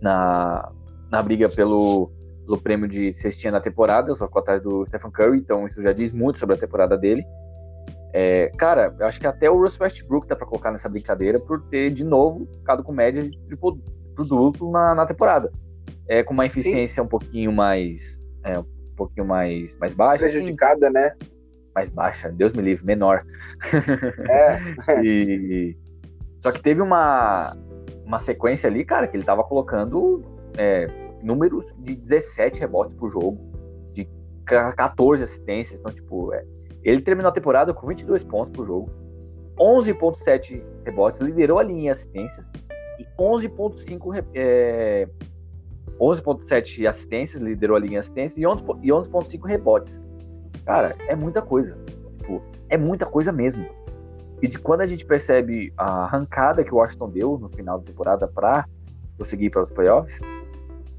na, 0.00 0.70
na 1.10 1.22
briga 1.22 1.48
pelo, 1.48 2.10
pelo 2.44 2.60
prêmio 2.60 2.88
de 2.88 3.12
cestinha 3.12 3.52
da 3.52 3.60
temporada, 3.60 4.14
só 4.14 4.26
ficou 4.26 4.40
atrás 4.40 4.62
do 4.62 4.84
Stephen 4.86 5.10
Curry, 5.10 5.38
então 5.38 5.66
isso 5.66 5.82
já 5.82 5.92
diz 5.92 6.12
muito 6.12 6.38
sobre 6.38 6.56
a 6.56 6.58
temporada 6.58 6.96
dele. 6.96 7.24
É, 8.12 8.50
cara, 8.58 8.94
eu 8.98 9.06
acho 9.06 9.20
que 9.20 9.26
até 9.26 9.48
o 9.48 9.60
Russell 9.60 9.84
Westbrook 9.84 10.26
dá 10.26 10.34
pra 10.34 10.46
colocar 10.46 10.70
nessa 10.70 10.88
brincadeira 10.88 11.38
por 11.38 11.62
ter, 11.68 11.90
de 11.90 12.04
novo, 12.04 12.46
ficado 12.58 12.82
com 12.82 12.92
média 12.92 13.22
de 13.22 13.38
triplo, 13.46 13.80
duplo 14.16 14.70
na, 14.70 14.94
na 14.94 15.06
temporada. 15.06 15.52
É, 16.08 16.24
com 16.24 16.34
uma 16.34 16.44
eficiência 16.44 17.00
Sim. 17.00 17.06
um 17.06 17.08
pouquinho 17.08 17.52
mais. 17.52 18.20
É, 18.44 18.58
um 18.58 18.64
pouquinho 18.96 19.26
mais, 19.26 19.76
mais 19.76 19.94
baixa. 19.94 20.26
Assim. 20.26 20.38
Prejudicada, 20.38 20.86
assim, 20.86 20.94
né? 20.94 21.12
Mais 21.72 21.88
baixa, 21.88 22.28
Deus 22.30 22.52
me 22.52 22.62
livre, 22.62 22.84
menor. 22.84 23.24
É. 24.28 25.02
e... 25.04 25.76
Só 26.40 26.50
que 26.50 26.60
teve 26.60 26.80
uma, 26.80 27.56
uma 28.10 28.18
sequência 28.18 28.68
ali, 28.68 28.84
cara, 28.84 29.06
que 29.06 29.16
ele 29.16 29.22
tava 29.22 29.44
colocando 29.44 30.24
é, 30.58 30.88
números 31.22 31.72
de 31.78 31.94
17 31.94 32.58
rebotes 32.58 32.96
por 32.96 33.08
jogo, 33.08 33.38
de 33.92 34.08
14 34.44 35.22
assistências. 35.22 35.78
Então, 35.78 35.92
tipo, 35.92 36.34
é, 36.34 36.44
ele 36.82 37.00
terminou 37.02 37.28
a 37.28 37.32
temporada 37.32 37.72
com 37.72 37.86
22 37.86 38.24
pontos 38.24 38.52
por 38.52 38.66
jogo, 38.66 38.90
11,7 39.56 40.60
rebotes, 40.84 41.20
liderou 41.20 41.60
a 41.60 41.62
linha 41.62 41.84
em 41.84 41.88
assistências 41.88 42.50
e 42.98 43.06
11,5 43.16 44.24
é, 44.34 45.08
11,7 46.00 46.88
assistências, 46.88 47.40
liderou 47.40 47.76
a 47.76 47.80
linha 47.80 47.94
em 47.94 47.98
assistências 47.98 48.38
e 48.38 48.42
11,5 48.42 49.46
rebotes. 49.46 50.02
Cara, 50.64 50.96
é 51.06 51.14
muita 51.14 51.40
coisa. 51.40 51.78
Tipo, 52.18 52.42
é 52.68 52.76
muita 52.76 53.06
coisa 53.06 53.30
mesmo. 53.30 53.64
E 54.42 54.48
de 54.48 54.58
quando 54.58 54.80
a 54.80 54.86
gente 54.86 55.04
percebe 55.04 55.72
a 55.76 56.04
arrancada 56.04 56.64
que 56.64 56.72
o 56.72 56.78
Washington 56.78 57.10
deu 57.10 57.38
no 57.38 57.48
final 57.48 57.78
da 57.78 57.84
temporada 57.84 58.26
para 58.26 58.66
conseguir 59.18 59.50
para 59.50 59.62
os 59.62 59.70
playoffs, 59.70 60.20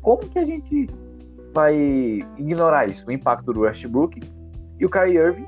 como 0.01 0.27
que 0.27 0.37
a 0.37 0.45
gente 0.45 0.87
vai 1.53 1.75
ignorar 2.37 2.87
isso? 2.87 3.07
O 3.07 3.11
impacto 3.11 3.51
do 3.51 3.61
Westbrook 3.61 4.21
e 4.79 4.85
o 4.85 4.89
Kyrie 4.89 5.17
Irving, 5.17 5.47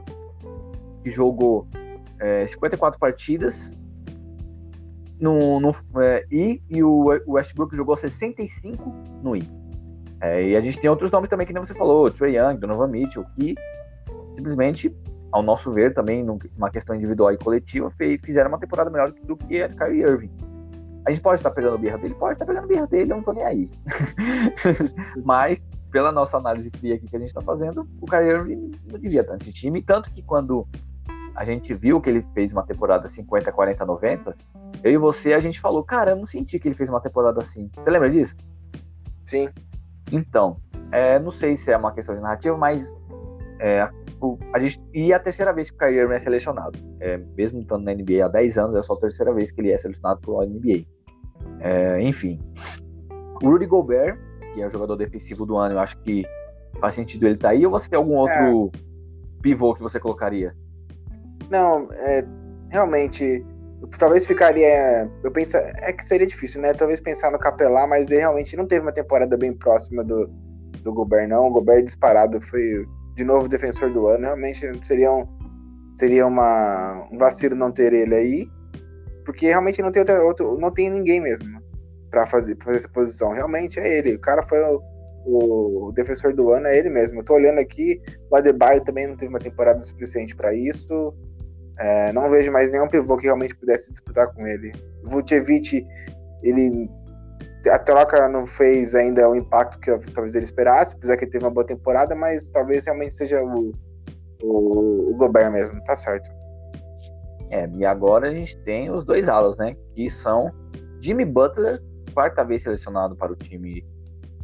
que 1.04 1.10
jogou 1.10 1.68
é, 2.20 2.46
54 2.46 3.00
partidas, 3.00 3.78
no, 5.20 5.60
no 5.60 5.72
é, 6.02 6.26
I, 6.32 6.62
e 6.70 6.84
o 6.84 7.06
Westbrook 7.28 7.76
jogou 7.76 7.96
65 7.96 8.94
no 9.22 9.36
I. 9.36 9.48
É, 10.20 10.50
e 10.50 10.56
a 10.56 10.62
gente 10.62 10.80
tem 10.80 10.90
outros 10.90 11.12
nomes 11.12 11.30
também 11.30 11.46
que 11.46 11.54
nem 11.54 11.64
você 11.64 11.74
falou, 11.74 12.10
Trey 12.10 12.38
Young, 12.38 12.58
Donovan 12.58 12.88
Mitchell, 12.88 13.26
que 13.36 13.56
simplesmente, 14.36 14.96
ao 15.34 15.42
nosso 15.42 15.74
ver, 15.74 15.96
também 15.96 16.24
numa 16.24 16.70
questão 16.70 16.96
individual 16.96 17.34
e 17.34 17.38
coletiva, 17.40 17.92
fizeram 18.24 18.50
uma 18.50 18.60
temporada 18.60 18.92
melhor 18.92 19.12
do 19.12 19.36
que 19.36 19.64
a 19.64 19.68
Kyrie 19.68 20.04
Irving. 20.04 20.32
A 21.08 21.10
gente 21.10 21.24
pode 21.24 21.40
estar 21.40 21.50
pegando 21.50 21.76
birra 21.80 21.98
dele? 21.98 22.14
Pode 22.14 22.34
estar 22.34 22.46
pegando 22.46 22.68
birra 22.68 22.86
dele, 22.86 23.12
eu 23.12 23.16
não 23.18 23.24
tô 23.24 23.34
nem 23.34 23.44
aí. 23.44 23.72
Mas, 25.26 25.68
pela 25.92 26.12
nossa 26.12 26.38
análise 26.38 26.70
fria 26.78 26.96
aqui 26.96 27.08
que 27.08 27.16
a 27.16 27.20
gente 27.20 27.30
está 27.30 27.42
fazendo, 27.42 27.90
o 28.00 28.06
Kyrie 28.06 28.30
Irving 28.30 28.72
não 28.86 29.00
devia 29.00 29.22
estar 29.22 29.34
nesse 29.34 29.52
time. 29.52 29.82
Tanto 29.82 30.12
que 30.12 30.22
quando 30.22 30.68
a 31.36 31.44
gente 31.44 31.74
viu 31.74 32.00
que 32.00 32.12
ele 32.12 32.22
fez 32.36 32.54
uma 32.54 32.64
temporada 32.64 33.08
50, 33.08 33.52
40, 33.52 33.86
90, 33.88 34.38
eu 34.84 34.92
e 34.92 34.98
você, 34.98 35.34
a 35.34 35.40
gente 35.40 35.60
falou, 35.60 35.84
cara, 35.84 36.12
eu 36.12 36.16
não 36.16 36.28
senti 36.28 36.60
que 36.60 36.68
ele 36.68 36.76
fez 36.76 36.90
uma 36.90 37.02
temporada 37.02 37.42
assim. 37.42 37.72
Você 37.76 37.90
lembra 37.90 38.10
disso? 38.10 38.36
Sim. 39.26 39.50
Então, 40.12 40.58
é, 40.92 41.18
não 41.18 41.32
sei 41.32 41.56
se 41.56 41.72
é 41.72 41.76
uma 41.76 41.92
questão 41.92 42.14
de 42.14 42.22
narrativa, 42.22 42.56
mas 42.56 42.96
é, 43.60 43.90
o, 44.24 44.40
a 44.54 44.60
gente, 44.60 44.82
e 44.94 45.12
a 45.12 45.20
terceira 45.20 45.54
vez 45.54 45.70
que 45.70 45.76
o 45.76 45.80
Kyrie 45.80 46.00
Irving 46.00 46.16
é 46.16 46.20
selecionado. 46.20 46.80
É, 47.00 47.18
mesmo 47.38 47.60
estando 47.60 47.84
na 47.84 47.94
NBA 47.94 48.26
há 48.26 48.30
10 48.30 48.58
anos, 48.58 48.76
é 48.76 48.82
só 48.82 48.94
a 48.94 49.00
terceira 49.00 49.34
vez 49.34 49.52
que 49.52 49.60
ele 49.60 49.72
é 49.72 49.78
selecionado 49.78 50.22
pela 50.22 50.46
NBA. 50.46 50.86
É, 51.60 52.02
enfim. 52.02 52.40
O 53.44 53.50
Rudy 53.50 53.66
Gobert, 53.66 54.18
que 54.54 54.62
é 54.62 54.68
o 54.68 54.70
jogador 54.70 54.96
defensivo 54.96 55.46
do 55.46 55.58
ano, 55.58 55.76
eu 55.76 55.80
acho 55.80 56.00
que 56.00 56.24
faz 56.80 56.96
sentido 56.96 57.26
ele 57.26 57.36
estar 57.36 57.50
tá 57.50 57.54
aí, 57.54 57.66
ou 57.66 57.72
você 57.72 57.90
tem 57.90 57.98
algum 57.98 58.16
outro 58.16 58.72
é. 58.74 58.80
pivô 59.42 59.74
que 59.74 59.82
você 59.82 60.00
colocaria? 60.00 60.56
Não, 61.50 61.90
é, 61.92 62.26
realmente, 62.70 63.46
talvez 64.00 64.26
ficaria. 64.26 65.12
Eu 65.24 65.32
penso, 65.32 65.58
é 65.58 65.92
que 65.92 66.06
seria 66.06 66.26
difícil, 66.26 66.62
né? 66.62 66.74
Talvez 66.74 67.02
pensar 67.02 67.32
no 67.32 67.40
Capelá, 67.40 67.86
mas 67.86 68.10
ele 68.10 68.22
realmente 68.22 68.56
não 68.56 68.66
teve 68.66 68.86
uma 68.86 68.94
temporada 68.94 69.36
bem 69.36 69.54
próxima 69.54 70.04
do, 70.04 70.30
do 70.82 70.94
Gobert, 70.94 71.28
não. 71.28 71.48
O 71.48 71.52
Gobert 71.52 71.84
disparado 71.84 72.40
foi 72.42 72.86
de 73.16 73.24
novo 73.24 73.48
defensor 73.48 73.92
do 73.92 74.08
ano. 74.08 74.26
Realmente 74.26 74.68
seria 74.86 75.12
um, 75.12 75.28
seria 75.96 76.26
uma, 76.26 77.08
um 77.12 77.18
vacilo 77.18 77.56
não 77.56 77.72
ter 77.72 77.94
ele 77.94 78.16
aí, 78.16 78.48
porque 79.26 79.48
realmente 79.48 79.82
não 79.82 79.92
tem 79.92 80.02
outro, 80.02 80.26
outro 80.26 80.58
não 80.60 80.72
tem 80.72 80.90
ninguém 80.90 81.22
mesmo 81.22 81.62
para 82.10 82.28
fazer, 82.28 82.58
fazer 82.64 82.78
essa 82.78 82.90
posição. 82.90 83.32
Realmente 83.32 83.80
é 83.80 83.98
ele. 83.98 84.16
O 84.16 84.20
cara 84.20 84.44
foi 84.44 84.60
o, 84.62 84.82
o, 85.26 85.92
defensor 85.94 86.34
do 86.34 86.52
ano, 86.52 86.68
é 86.68 86.78
ele 86.78 86.90
mesmo. 86.90 87.20
Eu 87.20 87.26
tô 87.26 87.34
olhando 87.34 87.60
aqui, 87.60 88.02
o 88.30 88.36
Adebayo 88.36 88.84
também 88.84 89.08
não 89.08 89.16
teve 89.16 89.30
uma 89.30 89.40
temporada 89.40 89.82
suficiente 89.82 90.36
para 90.36 90.54
isso. 90.54 91.14
É, 91.80 92.14
não 92.14 92.30
vejo 92.30 92.52
mais 92.52 92.72
nenhum 92.72 92.88
pivô 92.88 93.18
que 93.18 93.26
realmente 93.26 93.56
pudesse 93.56 93.92
disputar 93.92 94.32
com 94.32 94.46
ele. 94.46 94.72
Vucevic, 95.04 95.86
ele 96.44 96.88
a 97.70 97.80
troca 97.80 98.28
não 98.28 98.46
fez 98.46 98.94
ainda 98.96 99.30
o 99.30 99.36
impacto 99.36 99.80
que 99.80 100.12
talvez 100.12 100.36
ele 100.36 100.46
esperasse, 100.46 100.96
apesar 100.96 101.18
que 101.18 101.26
ele 101.26 101.32
teve 101.32 101.46
uma 101.46 101.52
boa 101.52 101.66
temporada, 101.66 102.16
mas 102.16 102.50
talvez 102.50 102.86
realmente 102.86 103.16
seja 103.16 103.42
o, 103.42 103.72
o, 104.42 105.12
o 105.12 105.16
Gobert 105.16 105.52
mesmo, 105.52 105.82
tá 105.84 105.96
certo. 105.96 106.30
É, 107.50 107.70
e 107.76 107.86
agora 107.86 108.30
a 108.30 108.34
gente 108.34 108.58
tem 108.64 108.92
os 108.92 109.06
dois 109.06 109.30
alas, 109.30 109.58
né? 109.58 109.76
Que 109.94 110.10
são 110.10 110.52
Jimmy 111.00 111.26
Butler, 111.26 111.82
quarta 112.14 112.44
vez 112.44 112.64
selecionado 112.64 113.16
para 113.16 113.32
o 113.32 113.36
time 113.36 113.86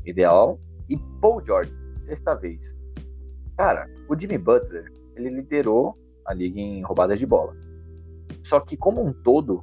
ideal, 0.06 0.60
e 0.88 0.98
Paul 1.22 1.44
George, 1.46 1.74
sexta 2.02 2.36
vez. 2.36 2.78
Cara, 3.58 3.88
o 4.08 4.18
Jimmy 4.18 4.38
Butler, 4.38 4.86
ele 5.16 5.30
liderou 5.30 5.98
a 6.26 6.34
liga 6.34 6.60
em 6.60 6.82
roubadas 6.84 7.20
de 7.20 7.26
bola. 7.26 7.56
Só 8.44 8.60
que, 8.60 8.78
como 8.78 9.06
um 9.06 9.12
todo, 9.12 9.60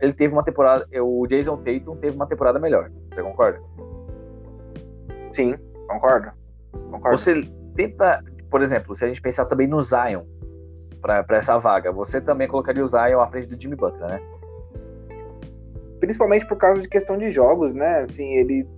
ele 0.00 0.12
teve 0.12 0.32
uma 0.32 0.44
temporada. 0.44 0.86
O 1.02 1.26
Jason 1.26 1.56
Tatum 1.56 1.96
teve 1.96 2.16
uma 2.16 2.26
temporada 2.26 2.58
melhor. 2.58 2.90
Você 3.12 3.22
concorda? 3.22 3.60
Sim, 5.32 5.56
concordo. 5.88 6.32
concordo. 6.90 7.16
Você 7.16 7.42
tenta, 7.74 8.22
por 8.50 8.62
exemplo, 8.62 8.94
se 8.96 9.04
a 9.04 9.08
gente 9.08 9.20
pensar 9.20 9.46
também 9.46 9.66
no 9.66 9.80
Zion 9.80 10.24
para 11.00 11.24
essa 11.36 11.58
vaga, 11.58 11.92
você 11.92 12.20
também 12.20 12.48
colocaria 12.48 12.84
o 12.84 12.88
Zion 12.88 13.20
à 13.20 13.28
frente 13.28 13.48
do 13.48 13.60
Jimmy 13.60 13.76
Butler, 13.76 14.08
né? 14.08 14.20
Principalmente 16.00 16.46
por 16.46 16.56
causa 16.56 16.80
de 16.80 16.88
questão 16.88 17.18
de 17.18 17.30
jogos, 17.30 17.74
né? 17.74 18.00
Assim, 18.00 18.24
ele. 18.34 18.68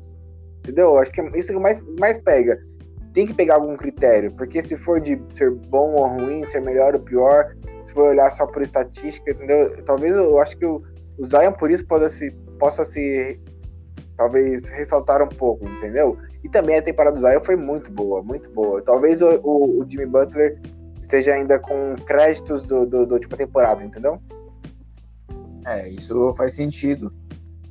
Entendeu? 0.61 0.99
Acho 0.99 1.11
que 1.13 1.23
isso 1.39 1.53
que 1.53 1.59
mais, 1.59 1.81
mais 1.99 2.19
pega 2.19 2.59
tem 3.13 3.27
que 3.27 3.35
pegar 3.35 3.57
algum 3.57 3.77
critério, 3.77 4.31
porque 4.33 4.63
se 4.63 4.77
for 4.77 5.01
de 5.01 5.21
ser 5.35 5.51
bom 5.51 5.95
ou 5.95 6.07
ruim, 6.07 6.45
ser 6.45 6.61
melhor 6.61 6.95
ou 6.95 7.01
pior, 7.01 7.57
se 7.85 7.93
for 7.93 8.09
olhar 8.09 8.31
só 8.31 8.47
por 8.47 8.63
estatística, 8.63 9.31
entendeu? 9.31 9.83
Talvez 9.85 10.15
eu 10.15 10.39
acho 10.39 10.57
que 10.57 10.65
o, 10.65 10.83
o 11.21 11.27
Zion 11.27 11.53
por 11.53 11.71
isso 11.71 11.87
possa 11.87 12.09
se, 12.09 12.31
possa 12.59 12.85
se 12.85 13.39
talvez 14.17 14.69
ressaltar 14.71 15.23
um 15.23 15.29
pouco, 15.29 15.69
entendeu? 15.69 16.19
E 16.43 16.49
também 16.49 16.79
a 16.79 16.83
temporada 16.83 17.17
do 17.17 17.27
Zion 17.27 17.45
foi 17.45 17.57
muito 17.57 17.93
boa, 17.93 18.23
muito 18.23 18.51
boa. 18.51 18.81
Talvez 18.83 19.21
o, 19.21 19.29
o, 19.43 19.83
o 19.83 19.87
Jimmy 19.89 20.07
Butler 20.07 20.59
esteja 21.01 21.35
ainda 21.35 21.59
com 21.59 21.95
créditos 22.07 22.63
do, 22.63 22.87
do, 22.87 23.07
do 23.07 23.15
última 23.15 23.37
temporada, 23.37 23.85
entendeu? 23.85 24.19
É, 25.67 25.91
isso 25.91 26.33
faz 26.33 26.55
sentido. 26.55 27.13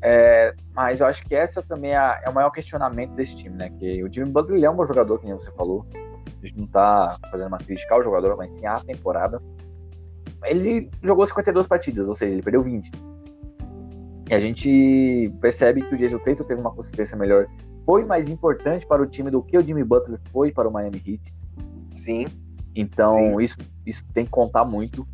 É, 0.02 0.54
mas 0.74 1.00
eu 1.00 1.08
acho 1.08 1.26
que 1.26 1.36
essa 1.36 1.62
também 1.62 1.96
é, 1.96 2.22
é, 2.24 2.30
o 2.30 2.34
maior 2.34 2.52
questionamento 2.52 3.14
desse 3.16 3.36
time, 3.36 3.56
né? 3.56 3.70
Que 3.80 4.04
o 4.04 4.14
Jimmy 4.14 4.32
Butler 4.32 4.64
é 4.64 4.70
um 4.70 4.76
bom 4.76 4.86
jogador, 4.86 5.20
como 5.20 5.42
você 5.42 5.52
falou. 5.54 5.86
A 6.26 6.46
gente 6.46 6.58
não 6.58 6.68
tá 6.68 7.18
fazendo 7.32 7.48
uma 7.48 7.58
crítica 7.58 7.96
ao 7.96 8.04
jogador, 8.04 8.38
mas 8.38 8.56
sim 8.56 8.66
à 8.66 8.80
temporada. 8.80 9.42
Ele 10.46 10.90
jogou 11.04 11.26
52 11.26 11.68
partidas, 11.68 12.08
ou 12.08 12.16
seja, 12.16 12.32
ele 12.32 12.44
perdeu 12.44 12.62
20. 12.62 12.92
E 14.30 14.34
a 14.36 14.40
gente 14.40 15.34
percebe 15.42 15.82
que 15.82 15.96
o 15.96 15.98
Jason 15.98 16.20
Tatum 16.20 16.44
teve 16.44 16.62
uma 16.62 16.72
consistência 16.72 17.18
melhor. 17.18 17.48
Foi 17.84 18.06
mais 18.06 18.30
importante 18.30 18.86
para 18.86 19.02
o 19.02 19.08
time 19.08 19.32
do 19.32 19.42
que 19.42 19.58
o 19.58 19.64
Jimmy 19.66 19.84
Butler 19.84 20.20
foi 20.32 20.52
para 20.52 20.70
o 20.70 20.72
Miami 20.72 21.02
Heat. 21.06 21.34
Sim. 21.90 22.28
Então, 22.76 23.18
Sim. 23.18 23.42
Isso, 23.42 23.56
isso 23.88 24.06
tem 24.14 24.26
que 24.26 24.32
contar 24.32 24.64
muito. 24.64 25.08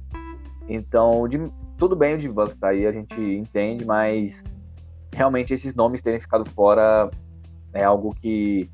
Então, 0.67 1.25
Jimmy- 1.31 1.53
tudo 1.77 1.95
bem 1.95 2.15
o 2.15 2.19
Jimmy 2.19 2.33
Butler 2.33 2.57
tá 2.57 2.69
aí, 2.69 2.85
a 2.85 2.91
gente 2.91 3.21
entende, 3.21 3.85
mas 3.85 4.43
realmente 5.13 5.53
esses 5.53 5.73
nomes 5.75 6.01
terem 6.01 6.19
ficado 6.19 6.43
fora 6.49 7.09
é 7.73 7.85
algo 7.85 8.13
que 8.13 8.69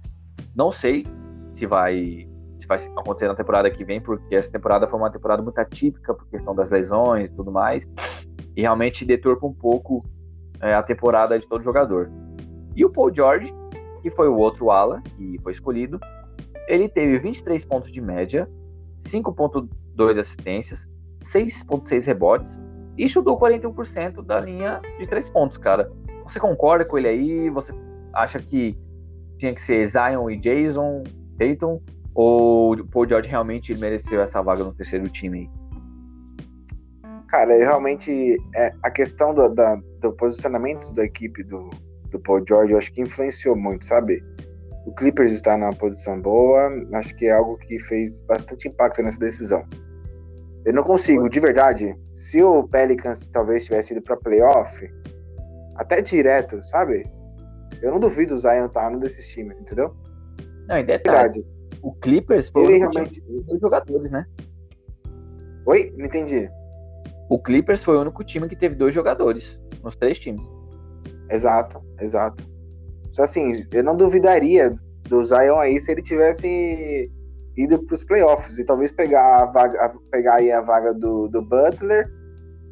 não 0.55 0.71
sei 0.71 1.05
se 1.53 1.67
vai, 1.67 2.27
se 2.57 2.65
vai 2.65 2.79
acontecer 2.97 3.27
na 3.27 3.35
temporada 3.35 3.69
que 3.69 3.85
vem, 3.85 4.01
porque 4.01 4.35
essa 4.35 4.51
temporada 4.51 4.87
foi 4.87 4.99
uma 4.99 5.11
temporada 5.11 5.43
muito 5.43 5.59
atípica 5.59 6.15
por 6.15 6.27
questão 6.29 6.55
das 6.55 6.71
lesões 6.71 7.29
e 7.29 7.33
tudo 7.35 7.51
mais, 7.51 7.87
e 8.55 8.61
realmente 8.61 9.05
deturpa 9.05 9.45
um 9.45 9.53
pouco 9.53 10.03
é, 10.61 10.73
a 10.73 10.83
temporada 10.83 11.37
de 11.37 11.47
todo 11.47 11.63
jogador. 11.63 12.11
E 12.75 12.85
o 12.85 12.89
Paul 12.89 13.13
George, 13.13 13.53
que 14.01 14.09
foi 14.09 14.27
o 14.27 14.37
outro 14.37 14.71
ala 14.71 15.01
que 15.17 15.37
foi 15.43 15.51
escolhido, 15.51 15.99
ele 16.67 16.87
teve 16.87 17.19
23 17.19 17.65
pontos 17.65 17.91
de 17.91 18.01
média, 18.01 18.49
5.2 18.99 20.19
assistências, 20.19 20.87
6.6 21.23 22.05
rebotes 22.05 22.61
e 22.97 23.07
chutou 23.09 23.39
41% 23.39 24.23
da 24.23 24.39
linha 24.39 24.81
de 24.99 25.07
3 25.07 25.29
pontos, 25.29 25.57
cara. 25.57 25.91
Você 26.23 26.39
concorda 26.39 26.85
com 26.85 26.97
ele 26.97 27.07
aí? 27.07 27.49
Você 27.49 27.73
acha 28.13 28.39
que 28.39 28.77
tinha 29.37 29.53
que 29.53 29.61
ser 29.61 29.85
Zion 29.85 30.29
e 30.29 30.37
Jason 30.37 31.03
Tatum? 31.37 31.81
Ou 32.13 32.73
o 32.73 32.87
Paul 32.87 33.07
George 33.07 33.29
realmente 33.29 33.73
mereceu 33.75 34.21
essa 34.21 34.41
vaga 34.41 34.63
no 34.63 34.73
terceiro 34.73 35.07
time 35.09 35.39
aí? 35.39 35.60
Cara, 37.31 37.53
eu 37.55 37.59
realmente 37.61 38.37
é, 38.55 38.73
a 38.83 38.91
questão 38.91 39.33
do, 39.33 39.47
da- 39.49 39.79
do 40.01 40.11
posicionamento 40.13 40.93
da 40.93 41.05
equipe 41.05 41.43
do, 41.43 41.69
do 42.09 42.19
Paul 42.19 42.43
George, 42.45 42.73
eu 42.73 42.77
acho 42.77 42.91
que 42.91 43.01
influenciou 43.01 43.55
muito, 43.55 43.85
sabe? 43.85 44.21
O 44.85 44.93
Clippers 44.93 45.31
está 45.31 45.57
numa 45.57 45.73
posição 45.73 46.19
boa, 46.21 46.69
acho 46.93 47.15
que 47.15 47.27
é 47.27 47.31
algo 47.31 47.57
que 47.57 47.79
fez 47.79 48.21
bastante 48.23 48.67
impacto 48.67 49.01
nessa 49.01 49.19
decisão. 49.19 49.63
Eu 50.65 50.73
não 50.73 50.83
consigo, 50.83 51.29
de 51.29 51.39
verdade, 51.39 51.95
se 52.13 52.43
o 52.43 52.67
Pelicans 52.67 53.25
talvez 53.31 53.63
tivesse 53.63 53.93
ido 53.93 54.01
para 54.01 54.17
playoff, 54.17 54.85
até 55.77 56.01
direto, 56.01 56.61
sabe? 56.65 57.09
Eu 57.81 57.91
não 57.91 57.99
duvido 57.99 58.35
o 58.35 58.37
Zion 58.37 58.65
estar 58.65 58.91
num 58.91 58.99
desses 58.99 59.27
times, 59.29 59.57
entendeu? 59.57 59.95
Não, 60.67 60.77
em 60.77 60.81
De 60.81 60.87
detalhe, 60.87 61.45
o 61.81 61.93
Clippers 61.93 62.49
foi 62.49 62.65
time 62.65 62.79
realmente. 62.79 63.21
dois 63.21 63.61
jogadores, 63.61 64.11
né? 64.11 64.25
Oi? 65.65 65.93
Não 65.97 66.05
entendi. 66.05 66.49
O 67.31 67.39
Clippers 67.39 67.81
foi 67.81 67.95
o 67.95 68.01
único 68.01 68.25
time 68.25 68.45
que 68.49 68.57
teve 68.57 68.75
dois 68.75 68.93
jogadores 68.93 69.57
nos 69.81 69.95
três 69.95 70.19
times. 70.19 70.43
Exato, 71.29 71.81
exato. 72.01 72.43
Só 73.13 73.23
assim, 73.23 73.65
eu 73.71 73.81
não 73.81 73.95
duvidaria 73.95 74.75
do 75.07 75.25
Zion 75.25 75.57
aí 75.57 75.79
se 75.79 75.93
ele 75.93 76.01
tivesse 76.01 77.09
ido 77.55 77.81
para 77.85 77.95
os 77.95 78.03
playoffs 78.03 78.59
e 78.59 78.65
talvez 78.65 78.91
pegar 78.91 79.43
a 79.43 79.45
vaga, 79.45 79.93
pegar 80.11 80.35
aí 80.35 80.51
a 80.51 80.59
vaga 80.59 80.93
do, 80.93 81.29
do 81.29 81.41
Butler 81.41 82.11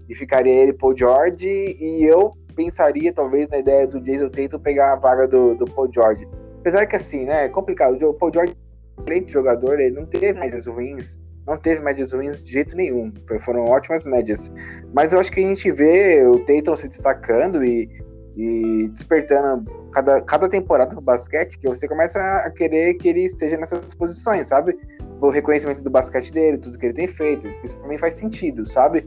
e 0.10 0.14
ficaria 0.14 0.54
ele 0.54 0.74
Paul 0.74 0.94
George 0.98 1.48
e 1.48 2.04
eu 2.04 2.34
pensaria 2.54 3.14
talvez 3.14 3.48
na 3.48 3.60
ideia 3.60 3.88
do 3.88 4.02
Jason 4.02 4.28
Tatum 4.28 4.60
pegar 4.60 4.92
a 4.92 4.98
vaga 4.98 5.26
do, 5.26 5.56
do 5.56 5.64
Paul 5.68 5.90
George. 5.90 6.28
Apesar 6.60 6.86
que 6.86 6.98
assim, 6.98 7.24
né, 7.24 7.46
é 7.46 7.50
complicado. 7.50 7.98
O 8.04 8.14
Paul 8.14 8.34
George, 8.34 8.54
excelente 9.00 9.32
jogador, 9.32 9.80
ele 9.80 9.96
não 9.98 10.06
teve 10.06 10.34
médias 10.38 10.66
ruins, 10.66 11.18
não 11.50 11.58
teve 11.58 11.82
médias 11.82 12.12
ruins 12.12 12.44
de 12.44 12.52
jeito 12.52 12.76
nenhum. 12.76 13.12
Foram 13.42 13.66
ótimas 13.66 14.06
médias. 14.06 14.52
Mas 14.94 15.12
eu 15.12 15.20
acho 15.20 15.32
que 15.32 15.40
a 15.40 15.48
gente 15.48 15.72
vê 15.72 16.24
o 16.26 16.40
Tatum 16.46 16.76
se 16.76 16.88
destacando 16.88 17.64
e, 17.64 17.90
e 18.36 18.88
despertando 18.90 19.64
cada, 19.92 20.22
cada 20.22 20.48
temporada 20.48 20.94
no 20.94 21.02
basquete, 21.02 21.58
que 21.58 21.68
você 21.68 21.88
começa 21.88 22.20
a 22.20 22.52
querer 22.52 22.94
que 22.96 23.10
ele 23.10 23.26
esteja 23.26 23.58
nessas 23.58 23.94
posições, 23.94 24.48
sabe? 24.48 24.78
O 25.20 25.30
reconhecimento 25.30 25.84
do 25.84 25.90
basquete 25.90 26.32
dele, 26.32 26.58
tudo 26.58 26.78
que 26.78 26.86
ele 26.86 26.94
tem 26.94 27.08
feito, 27.08 27.48
isso 27.64 27.78
pra 27.78 27.90
mim 27.90 27.98
faz 27.98 28.16
sentido, 28.16 28.70
sabe? 28.70 29.06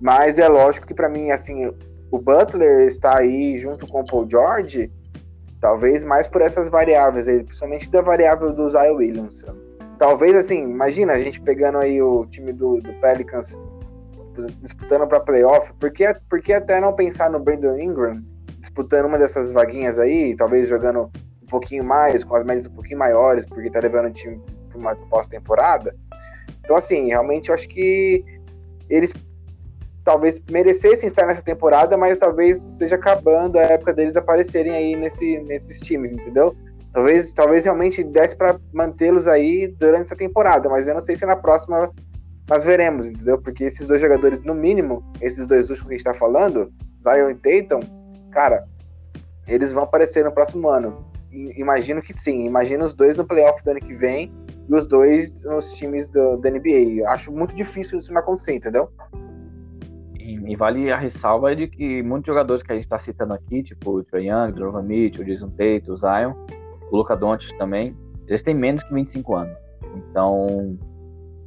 Mas 0.00 0.38
é 0.38 0.46
lógico 0.48 0.86
que 0.86 0.94
pra 0.94 1.08
mim, 1.08 1.30
assim, 1.30 1.66
o 2.10 2.18
Butler 2.18 2.86
está 2.86 3.16
aí 3.16 3.58
junto 3.58 3.86
com 3.86 4.00
o 4.00 4.06
Paul 4.06 4.28
George, 4.30 4.92
talvez 5.60 6.04
mais 6.04 6.28
por 6.28 6.42
essas 6.42 6.68
variáveis, 6.68 7.26
aí, 7.26 7.42
principalmente 7.42 7.90
da 7.90 8.02
variável 8.02 8.52
do 8.52 8.70
Zion 8.70 8.96
Williamson. 8.96 9.63
Talvez, 10.04 10.36
assim, 10.36 10.64
imagina 10.64 11.14
a 11.14 11.18
gente 11.18 11.40
pegando 11.40 11.78
aí 11.78 12.02
o 12.02 12.26
time 12.26 12.52
do, 12.52 12.78
do 12.78 12.92
Pelicans 13.00 13.58
disputando 14.60 15.06
para 15.06 15.18
playoff, 15.18 15.72
por 15.72 15.90
que, 15.90 16.52
até 16.52 16.78
não 16.78 16.92
pensar 16.92 17.30
no 17.30 17.40
Brandon 17.40 17.78
Ingram 17.78 18.22
disputando 18.58 19.06
uma 19.06 19.16
dessas 19.16 19.50
vaguinhas 19.50 19.98
aí, 19.98 20.36
talvez 20.36 20.68
jogando 20.68 21.10
um 21.42 21.46
pouquinho 21.46 21.82
mais, 21.82 22.22
com 22.22 22.36
as 22.36 22.44
médias 22.44 22.66
um 22.66 22.74
pouquinho 22.74 22.98
maiores, 22.98 23.46
porque 23.46 23.70
tá 23.70 23.80
levando 23.80 24.08
o 24.08 24.12
time 24.12 24.38
para 24.68 24.78
uma 24.78 24.94
pós-temporada? 24.94 25.96
Então, 26.62 26.76
assim, 26.76 27.06
realmente 27.06 27.48
eu 27.48 27.54
acho 27.54 27.66
que 27.66 28.22
eles 28.90 29.14
talvez 30.04 30.38
merecessem 30.50 31.06
estar 31.06 31.26
nessa 31.26 31.42
temporada, 31.42 31.96
mas 31.96 32.18
talvez 32.18 32.60
seja 32.60 32.96
acabando 32.96 33.58
a 33.58 33.62
época 33.62 33.94
deles 33.94 34.16
aparecerem 34.16 34.74
aí 34.74 34.96
nesse, 34.96 35.38
nesses 35.44 35.80
times, 35.80 36.12
entendeu? 36.12 36.54
Talvez, 36.94 37.32
talvez 37.32 37.64
realmente 37.64 38.04
desse 38.04 38.36
para 38.36 38.56
mantê-los 38.72 39.26
aí 39.26 39.66
durante 39.66 40.04
essa 40.04 40.16
temporada, 40.16 40.68
mas 40.68 40.86
eu 40.86 40.94
não 40.94 41.02
sei 41.02 41.16
se 41.16 41.26
na 41.26 41.34
próxima 41.34 41.90
nós 42.48 42.62
veremos, 42.62 43.08
entendeu? 43.08 43.36
Porque 43.36 43.64
esses 43.64 43.84
dois 43.88 44.00
jogadores, 44.00 44.44
no 44.44 44.54
mínimo, 44.54 45.02
esses 45.20 45.48
dois 45.48 45.70
últimos 45.70 45.88
que 45.88 45.94
a 45.94 45.98
gente 45.98 46.04
tá 46.04 46.14
falando, 46.14 46.72
Zion 47.02 47.30
e 47.30 47.34
Tatum, 47.34 47.80
cara, 48.30 48.62
eles 49.48 49.72
vão 49.72 49.82
aparecer 49.82 50.24
no 50.24 50.30
próximo 50.30 50.68
ano. 50.68 51.04
Imagino 51.32 52.00
que 52.00 52.12
sim. 52.12 52.46
Imagino 52.46 52.84
os 52.84 52.94
dois 52.94 53.16
no 53.16 53.26
playoff 53.26 53.62
do 53.64 53.72
ano 53.72 53.80
que 53.80 53.94
vem 53.94 54.32
e 54.68 54.72
os 54.72 54.86
dois 54.86 55.42
nos 55.42 55.72
times 55.72 56.08
do, 56.10 56.36
da 56.36 56.48
NBA. 56.48 57.08
Acho 57.08 57.32
muito 57.32 57.56
difícil 57.56 57.98
isso 57.98 58.12
não 58.12 58.20
acontecer, 58.20 58.54
entendeu? 58.54 58.88
E, 60.16 60.34
e 60.52 60.54
vale 60.54 60.92
a 60.92 60.96
ressalva 60.96 61.56
de 61.56 61.66
que 61.66 62.04
muitos 62.04 62.28
jogadores 62.28 62.62
que 62.62 62.70
a 62.70 62.76
gente 62.76 62.84
está 62.84 63.00
citando 63.00 63.34
aqui, 63.34 63.64
tipo 63.64 63.98
o 63.98 64.04
Trae 64.04 64.28
Young, 64.28 64.52
Donovan 64.52 64.84
Mitchell, 64.84 65.24
Jason 65.24 65.50
Tate, 65.50 65.90
o 65.90 65.96
Zion, 65.96 66.34
o 66.90 66.96
Luca 66.96 67.16
Doncic 67.16 67.56
também, 67.56 67.96
eles 68.26 68.42
têm 68.42 68.54
menos 68.54 68.82
que 68.82 68.92
25 68.92 69.34
anos. 69.34 69.56
Então, 69.96 70.78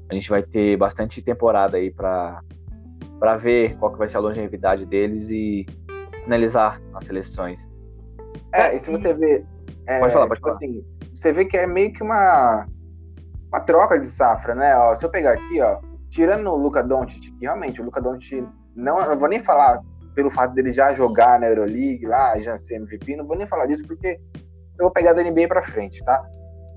a 0.10 0.14
gente 0.14 0.30
vai 0.30 0.44
ter 0.44 0.78
bastante 0.78 1.22
temporada 1.22 1.78
aí 1.78 1.92
para 1.92 2.42
para 3.20 3.36
ver 3.36 3.76
qual 3.78 3.92
que 3.92 3.98
vai 3.98 4.08
ser 4.08 4.18
a 4.18 4.20
longevidade 4.20 4.86
deles 4.86 5.32
e 5.32 5.66
analisar 6.26 6.80
as 6.94 7.06
seleções. 7.06 7.68
É, 8.54 8.76
e 8.76 8.80
se 8.80 8.92
você 8.92 9.14
vê. 9.14 9.44
é, 9.88 10.00
Pode 10.00 10.14
falar, 10.14 10.28
pode 10.28 10.40
tipo 10.40 10.50
falar. 10.50 10.58
assim, 10.58 10.86
você 11.16 11.34
vê 11.34 11.46
que 11.46 11.58
é 11.58 11.66
meio 11.66 11.92
que 11.94 12.04
uma, 12.04 12.68
uma 13.48 13.60
troca 13.62 14.00
de 14.00 14.06
safra, 14.06 14.54
né? 14.54 14.76
Ó, 14.78 14.96
se 14.96 15.04
eu 15.04 15.10
pegar 15.10 15.34
aqui, 15.34 15.60
ó, 15.62 15.80
tirando 16.10 16.48
o 16.50 16.56
Luca 16.56 16.84
Doncic, 16.84 17.22
que 17.22 17.38
realmente 17.42 17.82
o 17.82 17.86
Luca 17.86 18.02
Doncic, 18.02 18.48
não, 18.76 18.98
não 19.08 19.18
vou 19.18 19.28
nem 19.28 19.40
falar 19.40 19.82
pelo 20.14 20.30
fato 20.30 20.54
dele 20.54 20.72
já 20.72 20.94
jogar 20.94 21.40
na 21.40 21.48
Euroleague 21.48 22.06
lá, 22.06 22.40
já 22.40 22.58
ser 22.58 22.76
MVP, 22.76 23.16
não 23.16 23.26
vou 23.26 23.38
nem 23.38 23.48
falar 23.48 23.66
disso 23.66 23.84
porque 23.88 24.20
eu 24.80 24.86
vou 24.86 24.92
pegar 24.92 25.14
da 25.14 25.24
NBA 25.24 25.48
pra 25.48 25.62
frente, 25.62 26.04
tá? 26.04 26.24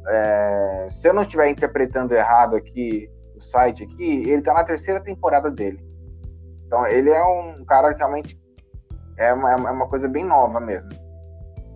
É, 0.08 0.88
se 0.90 1.08
eu 1.08 1.14
não 1.14 1.22
estiver 1.22 1.48
interpretando 1.48 2.14
errado 2.14 2.56
aqui 2.56 3.10
o 3.36 3.40
site 3.40 3.84
aqui, 3.84 4.28
ele 4.28 4.42
tá 4.42 4.54
na 4.54 4.64
terceira 4.64 5.00
temporada 5.00 5.50
dele. 5.50 5.78
Então 6.66 6.86
ele 6.86 7.10
é 7.10 7.22
um 7.22 7.64
cara 7.64 7.92
que 7.92 7.98
realmente 7.98 8.40
é 9.18 9.32
uma, 9.32 9.52
é 9.52 9.54
uma 9.56 9.88
coisa 9.88 10.08
bem 10.08 10.24
nova 10.24 10.60
mesmo 10.60 10.90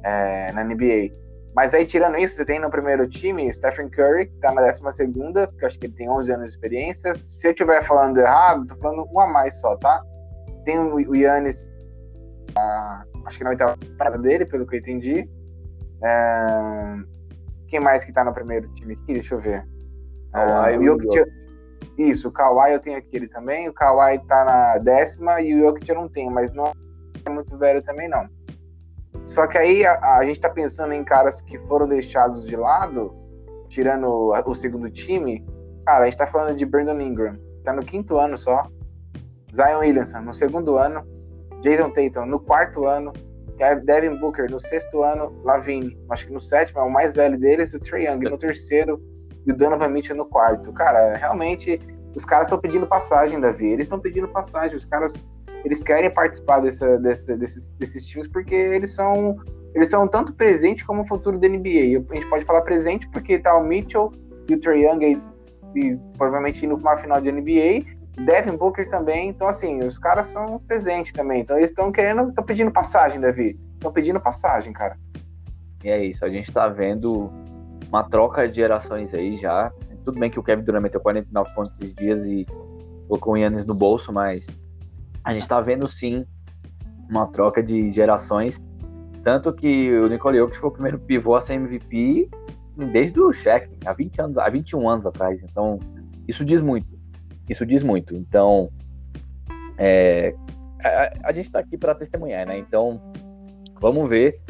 é, 0.05 0.53
na 0.53 0.63
NBA. 0.63 1.25
Mas 1.55 1.73
aí, 1.73 1.87
tirando 1.87 2.19
isso, 2.19 2.35
você 2.35 2.45
tem 2.45 2.59
no 2.59 2.69
primeiro 2.69 3.09
time 3.09 3.53
Stephen 3.53 3.89
Curry, 3.89 4.27
que 4.27 4.37
tá 4.39 4.53
na 4.53 4.63
décima 4.63 4.93
segunda, 4.93 5.47
porque 5.47 5.65
eu 5.65 5.69
acho 5.69 5.79
que 5.79 5.87
ele 5.87 5.95
tem 5.95 6.11
11 6.11 6.33
anos 6.33 6.47
de 6.47 6.53
experiência. 6.53 7.15
Se 7.15 7.47
eu 7.47 7.53
estiver 7.53 7.83
falando 7.85 8.19
errado, 8.19 8.67
tô 8.67 8.77
falando 8.77 9.09
um 9.11 9.21
a 9.21 9.27
mais 9.29 9.59
só, 9.61 9.77
tá? 9.77 10.03
Tem 10.65 10.79
o 10.79 10.97
o 10.97 11.15
Yannis, 11.15 11.71
ah, 12.57 13.05
acho 13.27 13.39
que 13.39 13.45
na 13.45 13.51
oitava 13.51 13.77
temporada 13.77 14.19
dele, 14.19 14.45
pelo 14.45 14.67
que 14.67 14.75
eu 14.75 14.81
entendi. 14.81 15.31
É, 16.05 16.97
quem 17.69 17.81
mais 17.81 18.05
que 18.05 18.13
tá 18.13 18.23
no 18.25 18.33
primeiro 18.35 18.69
time 18.75 18.95
aqui? 18.95 19.15
Deixa 19.15 19.35
eu 19.35 19.41
ver. 19.41 19.67
Kawhi 20.33 20.77
o 20.77 20.81
o 20.81 20.85
Jokic, 20.85 21.31
isso, 21.97 22.29
o 22.29 22.33
Kawhi 22.33 22.73
eu 22.73 22.81
tenho 22.81 22.99
aqui 22.99 23.09
ele 23.17 23.29
também. 23.29 23.69
O 23.69 23.73
Kawhi 23.73 24.19
tá 24.27 24.45
na 24.45 24.79
décima 24.79 25.41
e 25.41 25.55
o 25.55 25.61
Jokic 25.61 25.89
eu 25.89 25.95
não 25.97 26.09
tenho, 26.09 26.31
mas 26.31 26.53
não 26.53 26.73
é 27.25 27.31
muito 27.31 27.57
velho 27.57 27.83
também 27.83 28.09
não. 28.09 28.27
Só 29.25 29.47
que 29.47 29.57
aí 29.57 29.87
a, 29.87 30.19
a 30.19 30.25
gente 30.27 30.41
tá 30.41 30.51
pensando 30.51 30.93
em 30.93 31.03
caras 31.05 31.41
que 31.41 31.59
foram 31.61 31.89
deixados 31.89 32.45
de 32.45 32.57
lado, 32.57 33.15
tirando 33.69 34.35
a- 34.35 34.43
o 34.47 34.55
segundo 34.55 34.91
time. 34.91 35.45
Cara, 35.87 36.03
a 36.03 36.05
gente 36.07 36.19
tá 36.19 36.27
falando 36.27 36.57
de 36.57 36.67
Brandon 36.67 37.01
Ingram, 37.01 37.39
tá 37.65 37.73
no 37.73 37.83
quinto 37.85 38.19
ano 38.19 38.37
só. 38.37 38.67
Zion 39.55 39.79
Williamson 39.79 40.21
no 40.21 40.35
segundo 40.35 40.77
ano. 40.77 41.03
Jason 41.63 41.91
Tatum 41.91 42.27
no 42.27 42.41
quarto 42.41 42.85
ano. 42.87 43.13
Kev- 43.57 43.85
Devin 43.85 44.17
Booker 44.19 44.51
no 44.51 44.61
sexto 44.61 45.03
ano. 45.03 45.33
Lavine, 45.45 45.97
acho 46.11 46.27
que 46.27 46.33
no 46.33 46.41
sétimo, 46.41 46.81
é 46.81 46.83
o 46.83 46.91
mais 46.91 47.15
velho 47.15 47.39
deles. 47.39 47.73
O 47.75 47.81
Trae 47.81 48.07
Young 48.07 48.21
no 48.31 48.39
terceiro. 48.39 49.01
e 49.47 49.53
o 49.53 49.57
Donovan 49.57 49.89
Mitchell 49.89 50.17
no 50.17 50.25
quarto. 50.25 50.73
Cara, 50.73 51.17
realmente, 51.17 51.79
os 52.17 52.25
caras 52.25 52.47
estão 52.47 52.59
pedindo 52.59 52.87
passagem, 52.87 53.39
Davi. 53.41 53.67
Eles 53.67 53.85
estão 53.87 53.99
pedindo 54.01 54.27
passagem. 54.29 54.75
Os 54.77 54.85
caras, 54.87 55.13
eles 55.65 55.83
querem 55.83 56.09
participar 56.11 56.61
dessa, 56.61 56.99
dessa, 56.99 57.37
desses, 57.37 57.69
desses 57.79 58.07
times 58.07 58.27
porque 58.29 58.55
eles 58.55 58.93
são 58.95 59.37
eles 59.75 59.89
são 59.91 60.07
tanto 60.07 60.33
presente 60.33 60.85
como 60.87 61.03
o 61.03 61.07
futuro 61.09 61.37
da 61.39 61.49
NBA. 61.49 62.05
A 62.11 62.15
gente 62.15 62.29
pode 62.31 62.45
falar 62.45 62.63
presente 62.63 63.09
porque 63.11 63.39
tá 63.41 63.57
o 63.59 63.65
Mitchell 63.65 64.13
e 64.49 64.55
o 64.55 64.61
Trey 64.61 64.87
Young 64.87 65.19
e 65.75 65.97
provavelmente 66.17 66.65
indo 66.65 66.79
para 66.79 66.93
uma 66.93 66.99
final 66.99 67.21
de 67.21 67.33
NBA. 67.33 67.85
Devin 68.17 68.57
Booker 68.57 68.89
também. 68.89 69.29
Então, 69.29 69.49
assim, 69.49 69.81
os 69.81 69.99
caras 69.99 70.29
são 70.29 70.59
presentes 70.59 71.13
também. 71.13 71.41
Então, 71.41 71.57
eles 71.57 71.71
estão 71.71 71.91
querendo, 71.91 72.29
estão 72.29 72.45
pedindo 72.45 72.71
passagem, 72.71 73.21
Davi. 73.21 73.59
Estão 73.75 73.93
pedindo 73.93 74.21
passagem, 74.21 74.73
cara. 74.73 74.97
E 75.83 75.91
é 75.91 76.05
isso. 76.05 76.25
A 76.25 76.31
gente 76.31 76.51
tá 76.53 76.69
vendo 76.69 77.31
uma 77.89 78.05
troca 78.05 78.49
de 78.49 78.57
gerações 78.57 79.13
aí 79.15 79.37
já. 79.37 79.73
Tudo 80.05 80.19
bem 80.19 80.31
que 80.31 80.39
o 80.39 80.43
Kevin 80.43 80.63
Durant 80.63 80.83
meteu 80.83 81.01
49 81.01 81.55
pontos 81.55 81.81
esses 81.81 81.95
dias 81.95 82.25
e 82.27 82.47
colocou 83.09 83.35
o 83.35 83.37
Yannis 83.37 83.65
no 83.65 83.75
bolso, 83.75 84.13
mas 84.13 84.47
a 85.23 85.33
gente 85.33 85.49
tá 85.49 85.61
vendo 85.61 85.89
sim 85.89 86.27
uma 87.09 87.27
troca 87.27 87.63
de 87.63 87.91
gerações 87.91 88.63
tanto 89.25 89.51
que 89.55 89.91
o 89.99 90.07
Nicole 90.07 90.37
Jokic 90.37 90.59
foi 90.59 90.69
o 90.69 90.73
primeiro 90.73 90.99
pivô 90.99 91.35
a 91.35 91.41
ser 91.41 91.55
MVP 91.55 92.29
desde 92.93 93.19
o 93.19 93.33
Shaq, 93.33 93.71
há 93.87 93.93
20 93.95 94.21
anos, 94.21 94.39
há 94.39 94.51
21 94.51 94.87
anos 94.87 95.07
atrás. 95.07 95.43
Então, 95.43 95.79
isso 96.29 96.45
diz 96.45 96.61
muito. 96.61 96.94
Isso 97.49 97.65
diz 97.67 97.83
muito. 97.83 98.15
Então, 98.15 98.71
é, 99.79 100.35
a, 100.83 101.29
a, 101.29 101.33
gente 101.33 101.47
está 101.47 101.59
aqui 101.59 101.77
para 101.77 101.95
testemunhar, 101.95 102.47
né? 102.47 102.59
Então, 102.59 103.01
vamos 103.81 104.09
ver 104.09 104.41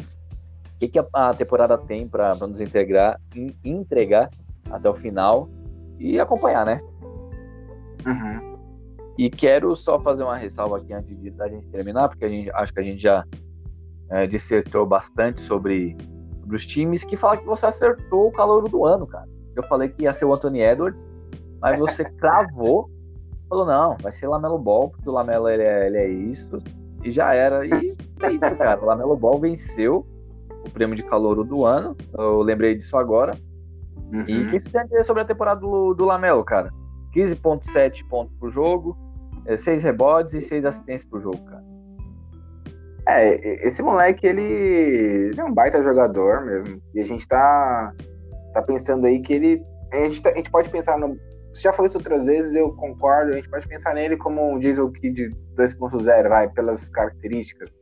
o 0.75 0.79
que, 0.79 0.87
que 0.87 0.99
a, 0.99 1.05
a 1.13 1.33
temporada 1.33 1.77
tem 1.77 2.07
para 2.07 2.35
nos 2.35 2.61
integrar, 2.61 3.19
in, 3.35 3.53
entregar 3.63 4.29
até 4.69 4.89
o 4.89 4.93
final 4.93 5.49
e 5.99 6.19
acompanhar, 6.19 6.65
né? 6.65 6.81
Uhum. 8.05 8.55
E 9.17 9.29
quero 9.29 9.75
só 9.75 9.97
fazer 9.97 10.23
uma 10.23 10.35
ressalva 10.35 10.77
aqui 10.77 10.93
antes 10.93 11.17
de 11.19 11.31
da 11.31 11.47
gente 11.47 11.67
terminar, 11.69 12.09
porque 12.09 12.25
a 12.25 12.29
gente 12.29 12.51
acho 12.51 12.73
que 12.73 12.79
a 12.79 12.83
gente 12.83 13.01
já 13.01 13.23
é, 14.09 14.27
dissertou 14.27 14.85
bastante 14.85 15.41
sobre, 15.41 15.95
sobre, 16.41 16.55
os 16.55 16.65
times, 16.65 17.03
que 17.03 17.15
fala 17.15 17.37
que 17.37 17.45
você 17.45 17.65
acertou 17.65 18.27
o 18.27 18.31
calor 18.31 18.67
do 18.69 18.85
ano, 18.85 19.07
cara. 19.07 19.27
Eu 19.55 19.63
falei 19.63 19.89
que 19.89 20.03
ia 20.03 20.13
ser 20.13 20.25
o 20.25 20.33
Anthony 20.33 20.61
Edwards, 20.61 21.09
mas 21.65 21.79
você 21.79 22.05
cravou, 22.05 22.89
falou, 23.49 23.65
não, 23.65 23.97
vai 23.97 24.11
ser 24.11 24.27
Lamelo 24.27 24.59
Ball, 24.59 24.89
porque 24.89 25.09
o 25.09 25.11
Lamelo 25.11 25.49
ele 25.49 25.63
é, 25.63 25.87
ele 25.87 25.97
é 25.97 26.07
isso, 26.07 26.61
e 27.03 27.11
já 27.11 27.33
era. 27.33 27.65
E 27.65 27.95
é 28.21 28.31
isso, 28.31 28.55
cara. 28.57 28.79
O 28.81 28.85
Lamelo 28.85 29.17
Ball 29.17 29.39
venceu 29.39 30.05
o 30.63 30.69
prêmio 30.69 30.95
de 30.95 31.03
calor 31.03 31.43
do 31.43 31.65
ano, 31.65 31.97
eu 32.15 32.41
lembrei 32.41 32.75
disso 32.75 32.95
agora. 32.97 33.35
Uhum. 34.13 34.25
E 34.27 34.43
o 34.43 34.51
que 34.51 34.59
você 34.59 34.69
tem 34.69 34.81
a 34.81 34.83
dizer 34.83 35.03
sobre 35.03 35.23
a 35.23 35.25
temporada 35.25 35.59
do, 35.59 35.95
do 35.95 36.05
Lamelo, 36.05 36.43
cara? 36.43 36.71
15,7 37.15 38.07
pontos 38.07 38.35
por 38.37 38.51
jogo, 38.51 38.95
6 39.57 39.67
é, 39.67 39.87
rebotes 39.87 40.35
e 40.35 40.41
6 40.41 40.65
assistências 40.65 41.09
por 41.09 41.19
jogo, 41.19 41.43
cara. 41.45 41.63
É, 43.07 43.67
esse 43.67 43.81
moleque, 43.81 44.25
ele, 44.25 44.41
ele, 44.41 45.39
é 45.39 45.43
um 45.43 45.53
baita 45.53 45.81
jogador 45.83 46.45
mesmo. 46.45 46.81
E 46.93 46.99
a 46.99 47.05
gente 47.05 47.27
tá, 47.27 47.93
tá 48.53 48.61
pensando 48.61 49.05
aí 49.05 49.19
que 49.19 49.33
ele. 49.33 49.63
A 49.91 49.97
gente, 50.05 50.21
tá, 50.21 50.29
a 50.29 50.35
gente 50.35 50.49
pode 50.51 50.69
pensar 50.69 50.97
no. 50.99 51.17
Já 51.61 51.71
falou 51.71 51.87
isso 51.87 51.97
outras 51.97 52.25
vezes, 52.25 52.53
eu 52.53 52.71
concordo. 52.73 53.31
A 53.31 53.35
gente 53.35 53.49
pode 53.49 53.67
pensar 53.67 53.93
nele 53.93 54.17
como 54.17 54.53
um 54.53 54.59
Diesel 54.59 54.91
Kid 54.91 55.29
2.0, 55.55 56.29
vai, 56.29 56.49
pelas 56.49 56.89
características. 56.89 57.79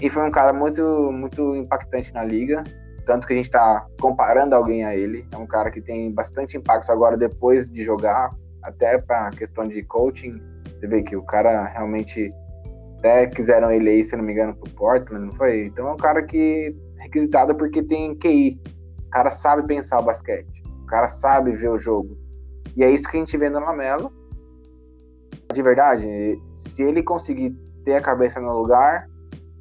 E 0.00 0.08
foi 0.08 0.26
um 0.26 0.30
cara 0.30 0.52
muito, 0.52 0.82
muito 1.12 1.54
impactante 1.54 2.12
na 2.14 2.24
liga. 2.24 2.64
Tanto 3.04 3.26
que 3.26 3.34
a 3.34 3.36
gente 3.36 3.50
tá 3.50 3.86
comparando 4.00 4.54
alguém 4.54 4.84
a 4.84 4.96
ele. 4.96 5.26
É 5.32 5.36
um 5.36 5.46
cara 5.46 5.70
que 5.70 5.80
tem 5.80 6.12
bastante 6.12 6.56
impacto 6.56 6.90
agora 6.90 7.16
depois 7.16 7.68
de 7.68 7.82
jogar, 7.82 8.30
até 8.62 8.96
pra 8.98 9.30
questão 9.30 9.64
de 9.64 9.82
coaching. 9.82 10.40
Você 10.78 10.86
vê 10.86 11.02
que 11.02 11.16
o 11.16 11.22
cara 11.22 11.66
realmente 11.66 12.32
até 12.98 13.26
quiseram 13.26 13.70
ele 13.70 13.90
aí, 13.90 14.04
se 14.04 14.16
não 14.16 14.24
me 14.24 14.32
engano, 14.32 14.54
pro 14.56 14.72
Portland, 14.74 15.26
não 15.26 15.34
foi? 15.34 15.66
Então 15.66 15.88
é 15.88 15.92
um 15.92 15.96
cara 15.96 16.22
que 16.22 16.74
é 16.98 17.02
requisitado 17.02 17.54
porque 17.54 17.82
tem 17.82 18.16
QI. 18.16 18.60
O 19.06 19.10
cara 19.10 19.30
sabe 19.30 19.66
pensar 19.66 20.00
o 20.00 20.04
basquete. 20.04 20.62
O 20.82 20.86
cara 20.86 21.08
sabe 21.08 21.54
ver 21.56 21.70
o 21.70 21.78
jogo. 21.78 22.27
E 22.78 22.84
é 22.84 22.90
isso 22.92 23.08
que 23.08 23.16
a 23.16 23.20
gente 23.20 23.36
vê 23.36 23.50
no 23.50 23.58
Lamelo. 23.58 24.12
De 25.52 25.60
verdade, 25.60 26.40
se 26.52 26.84
ele 26.84 27.02
conseguir 27.02 27.50
ter 27.84 27.94
a 27.94 28.00
cabeça 28.00 28.40
no 28.40 28.56
lugar, 28.56 29.08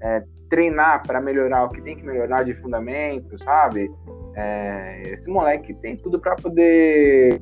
é, 0.04 0.24
treinar 0.48 1.02
para 1.02 1.20
melhorar 1.20 1.66
o 1.66 1.70
que 1.70 1.82
tem 1.82 1.98
que 1.98 2.06
melhorar 2.06 2.44
de 2.44 2.54
fundamento, 2.54 3.42
sabe? 3.44 3.90
É, 4.36 5.02
esse 5.08 5.28
moleque 5.32 5.74
tem 5.82 5.98
tudo 5.98 6.20
para 6.20 6.36
poder 6.36 7.42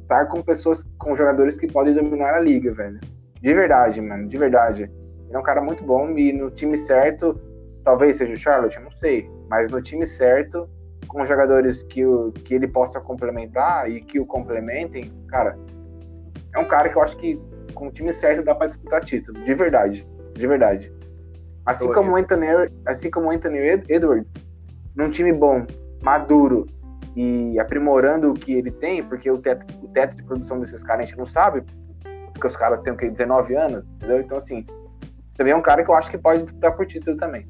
estar 0.00 0.24
com 0.26 0.40
pessoas, 0.40 0.82
com 0.98 1.14
jogadores 1.14 1.58
que 1.58 1.70
podem 1.70 1.92
dominar 1.92 2.32
a 2.32 2.40
liga, 2.40 2.72
velho. 2.72 2.98
De 3.42 3.52
verdade, 3.52 4.00
mano, 4.00 4.26
de 4.26 4.38
verdade. 4.38 4.84
Ele 4.84 5.36
é 5.36 5.38
um 5.38 5.42
cara 5.42 5.60
muito 5.60 5.84
bom 5.84 6.16
e 6.16 6.32
no 6.32 6.50
time 6.50 6.78
certo, 6.78 7.38
talvez 7.84 8.16
seja 8.16 8.32
o 8.32 8.36
Charlotte, 8.36 8.80
não 8.80 8.92
sei, 8.92 9.30
mas 9.50 9.68
no 9.68 9.82
time 9.82 10.06
certo, 10.06 10.66
com 11.08 11.24
jogadores 11.24 11.82
que, 11.82 12.04
o, 12.04 12.30
que 12.30 12.54
ele 12.54 12.68
possa 12.68 13.00
complementar 13.00 13.90
e 13.90 14.00
que 14.00 14.20
o 14.20 14.26
complementem, 14.26 15.10
cara, 15.26 15.58
é 16.54 16.58
um 16.58 16.66
cara 16.66 16.88
que 16.88 16.96
eu 16.96 17.02
acho 17.02 17.16
que 17.16 17.40
com 17.74 17.88
o 17.88 17.90
time 17.90 18.12
certo 18.12 18.44
dá 18.44 18.54
para 18.54 18.68
disputar 18.68 19.04
título, 19.04 19.42
de 19.42 19.54
verdade, 19.54 20.06
de 20.34 20.46
verdade. 20.46 20.92
Assim 21.64 21.92
como, 21.92 22.12
o 22.12 22.16
Anthony, 22.16 22.46
assim 22.86 23.10
como 23.10 23.28
o 23.28 23.30
Anthony 23.30 23.58
Edwards, 23.88 24.32
num 24.94 25.10
time 25.10 25.32
bom, 25.32 25.66
maduro 26.02 26.66
e 27.16 27.58
aprimorando 27.58 28.30
o 28.30 28.34
que 28.34 28.52
ele 28.52 28.70
tem, 28.70 29.02
porque 29.02 29.30
o 29.30 29.38
teto, 29.38 29.66
o 29.82 29.88
teto 29.88 30.16
de 30.16 30.22
produção 30.22 30.60
desses 30.60 30.82
caras 30.82 31.04
a 31.04 31.06
gente 31.06 31.18
não 31.18 31.26
sabe, 31.26 31.62
porque 32.32 32.46
os 32.46 32.56
caras 32.56 32.80
têm 32.80 32.92
o 32.92 32.96
que, 32.96 33.10
19 33.10 33.54
anos, 33.54 33.86
entendeu? 33.86 34.20
Então, 34.20 34.38
assim, 34.38 34.64
também 35.36 35.52
é 35.52 35.56
um 35.56 35.62
cara 35.62 35.84
que 35.84 35.90
eu 35.90 35.94
acho 35.94 36.10
que 36.10 36.18
pode 36.18 36.44
disputar 36.44 36.76
por 36.76 36.86
título 36.86 37.16
também. 37.16 37.46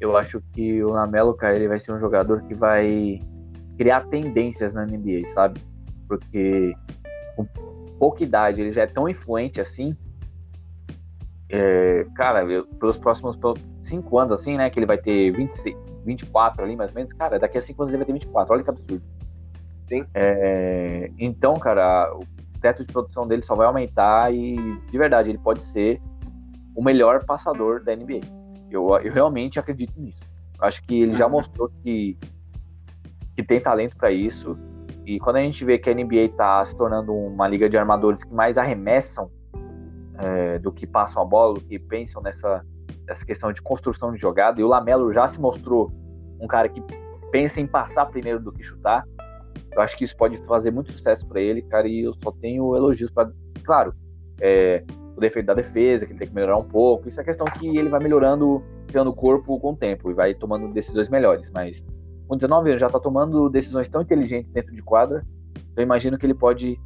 Eu 0.00 0.16
acho 0.16 0.40
que 0.52 0.82
o 0.82 0.90
Lamelo, 0.90 1.34
cara, 1.34 1.56
ele 1.56 1.68
vai 1.68 1.78
ser 1.78 1.92
um 1.92 2.00
jogador 2.00 2.42
que 2.42 2.54
vai 2.54 3.20
criar 3.76 4.06
tendências 4.08 4.74
na 4.74 4.84
NBA, 4.84 5.24
sabe? 5.26 5.60
Porque 6.08 6.74
com 7.36 7.46
pouca 7.98 8.22
idade 8.22 8.60
ele 8.60 8.72
já 8.72 8.82
é 8.82 8.86
tão 8.86 9.08
influente 9.08 9.60
assim. 9.60 9.96
É, 11.50 12.06
cara, 12.14 12.44
eu, 12.44 12.66
pelos 12.66 12.98
próximos 12.98 13.36
pelos 13.36 13.58
cinco 13.80 14.18
anos, 14.18 14.32
assim, 14.32 14.56
né? 14.56 14.70
Que 14.70 14.78
ele 14.78 14.86
vai 14.86 14.98
ter 14.98 15.30
26, 15.32 15.76
24 16.04 16.64
ali, 16.64 16.76
mais 16.76 16.90
ou 16.90 16.96
menos. 16.96 17.12
Cara, 17.12 17.38
daqui 17.38 17.58
a 17.58 17.62
cinco 17.62 17.82
anos 17.82 17.90
ele 17.90 17.98
vai 17.98 18.06
ter 18.06 18.12
24. 18.12 18.54
Olha 18.54 18.62
que 18.62 18.70
absurdo. 18.70 19.02
Sim. 19.88 20.04
É, 20.14 21.10
então, 21.18 21.54
cara, 21.54 22.12
teto 22.60 22.84
de 22.84 22.92
produção 22.92 23.26
dele 23.26 23.42
só 23.42 23.54
vai 23.54 23.66
aumentar 23.66 24.32
e, 24.32 24.56
de 24.90 24.98
verdade, 24.98 25.30
ele 25.30 25.38
pode 25.38 25.64
ser 25.64 26.00
o 26.74 26.82
melhor 26.82 27.24
passador 27.24 27.82
da 27.82 27.94
NBA. 27.96 28.20
Eu, 28.70 28.88
eu 29.02 29.12
realmente 29.12 29.58
acredito 29.58 29.92
nisso. 29.96 30.18
Acho 30.60 30.82
que 30.82 31.02
ele 31.02 31.14
já 31.14 31.26
uhum. 31.26 31.32
mostrou 31.32 31.70
que, 31.82 32.18
que 33.36 33.42
tem 33.42 33.60
talento 33.60 33.96
para 33.96 34.10
isso. 34.10 34.58
E 35.06 35.18
quando 35.18 35.36
a 35.36 35.40
gente 35.40 35.64
vê 35.64 35.78
que 35.78 35.88
a 35.88 35.94
NBA 35.94 36.24
está 36.24 36.64
se 36.64 36.76
tornando 36.76 37.14
uma 37.14 37.48
liga 37.48 37.68
de 37.68 37.78
armadores 37.78 38.24
que 38.24 38.34
mais 38.34 38.58
arremessam 38.58 39.30
é, 40.18 40.58
do 40.58 40.72
que 40.72 40.86
passam 40.86 41.22
a 41.22 41.24
bola, 41.24 41.54
do 41.54 41.60
que 41.60 41.78
pensam 41.78 42.20
nessa, 42.20 42.62
nessa 43.06 43.24
questão 43.24 43.52
de 43.52 43.62
construção 43.62 44.12
de 44.12 44.20
jogada, 44.20 44.60
e 44.60 44.64
o 44.64 44.68
Lamelo 44.68 45.12
já 45.12 45.26
se 45.26 45.40
mostrou 45.40 45.90
um 46.40 46.46
cara 46.46 46.68
que 46.68 46.82
pensa 47.30 47.60
em 47.60 47.66
passar 47.66 48.06
primeiro 48.06 48.40
do 48.40 48.52
que 48.52 48.62
chutar. 48.62 49.04
Eu 49.72 49.80
acho 49.80 49.96
que 49.96 50.04
isso 50.04 50.16
pode 50.16 50.36
fazer 50.46 50.70
muito 50.70 50.92
sucesso 50.92 51.26
para 51.26 51.40
ele, 51.40 51.62
cara, 51.62 51.86
e 51.86 52.00
eu 52.00 52.12
só 52.14 52.32
tenho 52.32 52.76
elogios 52.76 53.10
para. 53.10 53.30
Claro, 53.62 53.94
é, 54.40 54.84
o 55.18 55.20
defeito 55.20 55.46
da 55.46 55.54
defesa, 55.54 56.06
que 56.06 56.12
ele 56.12 56.18
tem 56.18 56.28
que 56.28 56.34
melhorar 56.34 56.56
um 56.56 56.64
pouco. 56.64 57.08
Isso 57.08 57.20
é 57.20 57.24
questão 57.24 57.46
que 57.46 57.76
ele 57.76 57.88
vai 57.88 58.00
melhorando, 58.00 58.62
criando 58.86 59.10
o 59.10 59.14
corpo 59.14 59.58
com 59.60 59.72
o 59.72 59.76
tempo 59.76 60.10
e 60.10 60.14
vai 60.14 60.34
tomando 60.34 60.72
decisões 60.72 61.08
melhores. 61.08 61.50
Mas 61.50 61.84
com 62.26 62.36
19 62.36 62.70
anos 62.70 62.80
já 62.80 62.88
tá 62.88 62.98
tomando 62.98 63.48
decisões 63.50 63.88
tão 63.88 64.00
inteligentes 64.00 64.50
dentro 64.50 64.74
de 64.74 64.82
quadra, 64.82 65.24
eu 65.76 65.82
imagino 65.82 66.18
que 66.18 66.26
ele 66.26 66.34
pode 66.34 66.80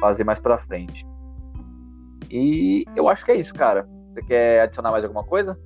fazer 0.00 0.24
mais 0.24 0.40
para 0.40 0.58
frente. 0.58 1.04
E 2.30 2.84
eu 2.96 3.08
acho 3.08 3.24
que 3.24 3.32
é 3.32 3.36
isso, 3.36 3.54
cara. 3.54 3.88
Você 4.12 4.22
quer 4.22 4.60
adicionar 4.62 4.90
mais 4.90 5.04
alguma 5.04 5.24
coisa? 5.24 5.58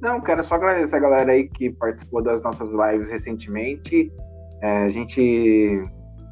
Não, 0.00 0.20
quero 0.20 0.44
só 0.44 0.54
agradecer 0.54 0.96
a 0.96 1.00
galera 1.00 1.32
aí 1.32 1.48
que 1.48 1.70
participou 1.70 2.22
das 2.22 2.42
nossas 2.42 2.70
lives 2.72 3.08
recentemente. 3.08 4.12
É, 4.62 4.84
a 4.84 4.88
gente 4.88 5.84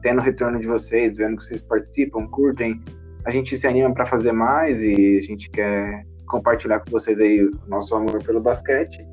tendo 0.02 0.20
o 0.20 0.22
retorno 0.22 0.60
de 0.60 0.66
vocês, 0.66 1.16
vendo 1.16 1.36
que 1.38 1.46
vocês 1.46 1.62
participam, 1.62 2.26
curtem, 2.28 2.80
a 3.26 3.30
gente 3.30 3.56
se 3.56 3.66
anima 3.66 3.92
para 3.92 4.06
fazer 4.06 4.30
mais 4.30 4.80
e 4.80 5.18
a 5.18 5.22
gente 5.22 5.50
quer 5.50 6.06
compartilhar 6.28 6.78
com 6.80 6.92
vocês 6.92 7.18
aí 7.18 7.44
o 7.44 7.50
nosso 7.66 7.92
amor 7.94 8.22
pelo 8.22 8.40
basquete. 8.40 9.04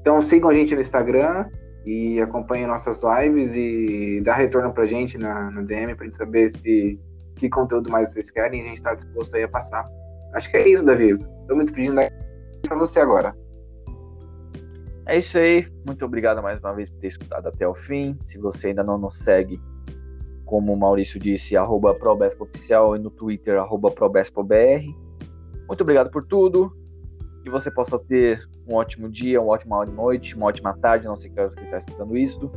Então 0.00 0.22
sigam 0.22 0.48
a 0.48 0.54
gente 0.54 0.74
no 0.74 0.80
Instagram 0.80 1.46
e 1.84 2.18
acompanhem 2.22 2.66
nossas 2.66 3.02
lives 3.02 3.52
e 3.54 4.22
dá 4.22 4.34
retorno 4.34 4.72
pra 4.72 4.86
gente 4.86 5.18
na, 5.18 5.50
na 5.50 5.60
DM 5.60 5.94
pra 5.94 6.06
gente 6.06 6.16
saber 6.16 6.48
se 6.48 6.98
que 7.36 7.50
conteúdo 7.50 7.90
mais 7.90 8.12
vocês 8.12 8.30
querem 8.30 8.62
e 8.62 8.64
a 8.64 8.68
gente 8.68 8.82
tá 8.82 8.94
disposto 8.94 9.34
aí 9.36 9.42
a 9.42 9.48
passar. 9.48 9.86
Acho 10.32 10.50
que 10.50 10.56
é 10.56 10.66
isso, 10.66 10.84
Davi. 10.84 11.18
Tô 11.46 11.54
muito 11.54 11.74
pedindo 11.74 12.00
para 12.62 12.76
você 12.76 12.98
agora. 12.98 13.36
É 15.06 15.18
isso 15.18 15.36
aí. 15.36 15.66
Muito 15.84 16.02
obrigado 16.04 16.42
mais 16.42 16.60
uma 16.60 16.72
vez 16.72 16.88
por 16.88 16.98
ter 16.98 17.08
escutado 17.08 17.46
até 17.46 17.68
o 17.68 17.74
fim. 17.74 18.18
Se 18.24 18.38
você 18.38 18.68
ainda 18.68 18.84
não 18.84 18.96
nos 18.96 19.18
segue, 19.18 19.60
como 20.50 20.72
o 20.72 20.76
Maurício 20.76 21.20
disse, 21.20 21.56
arroba 21.56 21.94
ProBespoOficial 21.94 22.96
e 22.96 22.98
no 22.98 23.08
Twitter, 23.08 23.56
arroba 23.56 23.88
ProBespoBR. 23.88 24.84
Muito 25.68 25.80
obrigado 25.82 26.10
por 26.10 26.26
tudo. 26.26 26.76
Que 27.44 27.48
você 27.48 27.70
possa 27.70 27.96
ter 27.96 28.44
um 28.66 28.74
ótimo 28.74 29.08
dia, 29.08 29.40
uma 29.40 29.52
ótima 29.52 29.86
noite, 29.86 30.34
uma 30.34 30.46
ótima 30.46 30.76
tarde, 30.76 31.06
não 31.06 31.14
sei 31.14 31.30
que 31.30 31.38
hora 31.38 31.48
você 31.48 31.62
está 31.62 31.78
escutando 31.78 32.18
isso. 32.18 32.50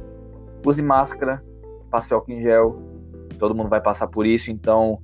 Use 0.65 0.81
máscara, 0.81 1.45
passe 1.91 2.15
álcool 2.15 2.31
em 2.31 2.41
gel. 2.41 2.81
Todo 3.37 3.53
mundo 3.53 3.69
vai 3.69 3.79
passar 3.79 4.07
por 4.07 4.25
isso, 4.25 4.49
então 4.49 4.99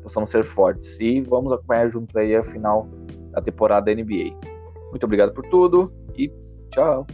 possamos 0.00 0.30
ser 0.30 0.44
fortes. 0.44 1.00
E 1.00 1.20
vamos 1.22 1.52
acompanhar 1.52 1.90
juntos 1.90 2.16
aí 2.16 2.36
a 2.36 2.42
final 2.44 2.86
da 3.32 3.42
temporada 3.42 3.86
da 3.86 4.00
NBA. 4.00 4.32
Muito 4.90 5.02
obrigado 5.02 5.34
por 5.34 5.44
tudo 5.48 5.92
e 6.16 6.32
tchau. 6.70 7.04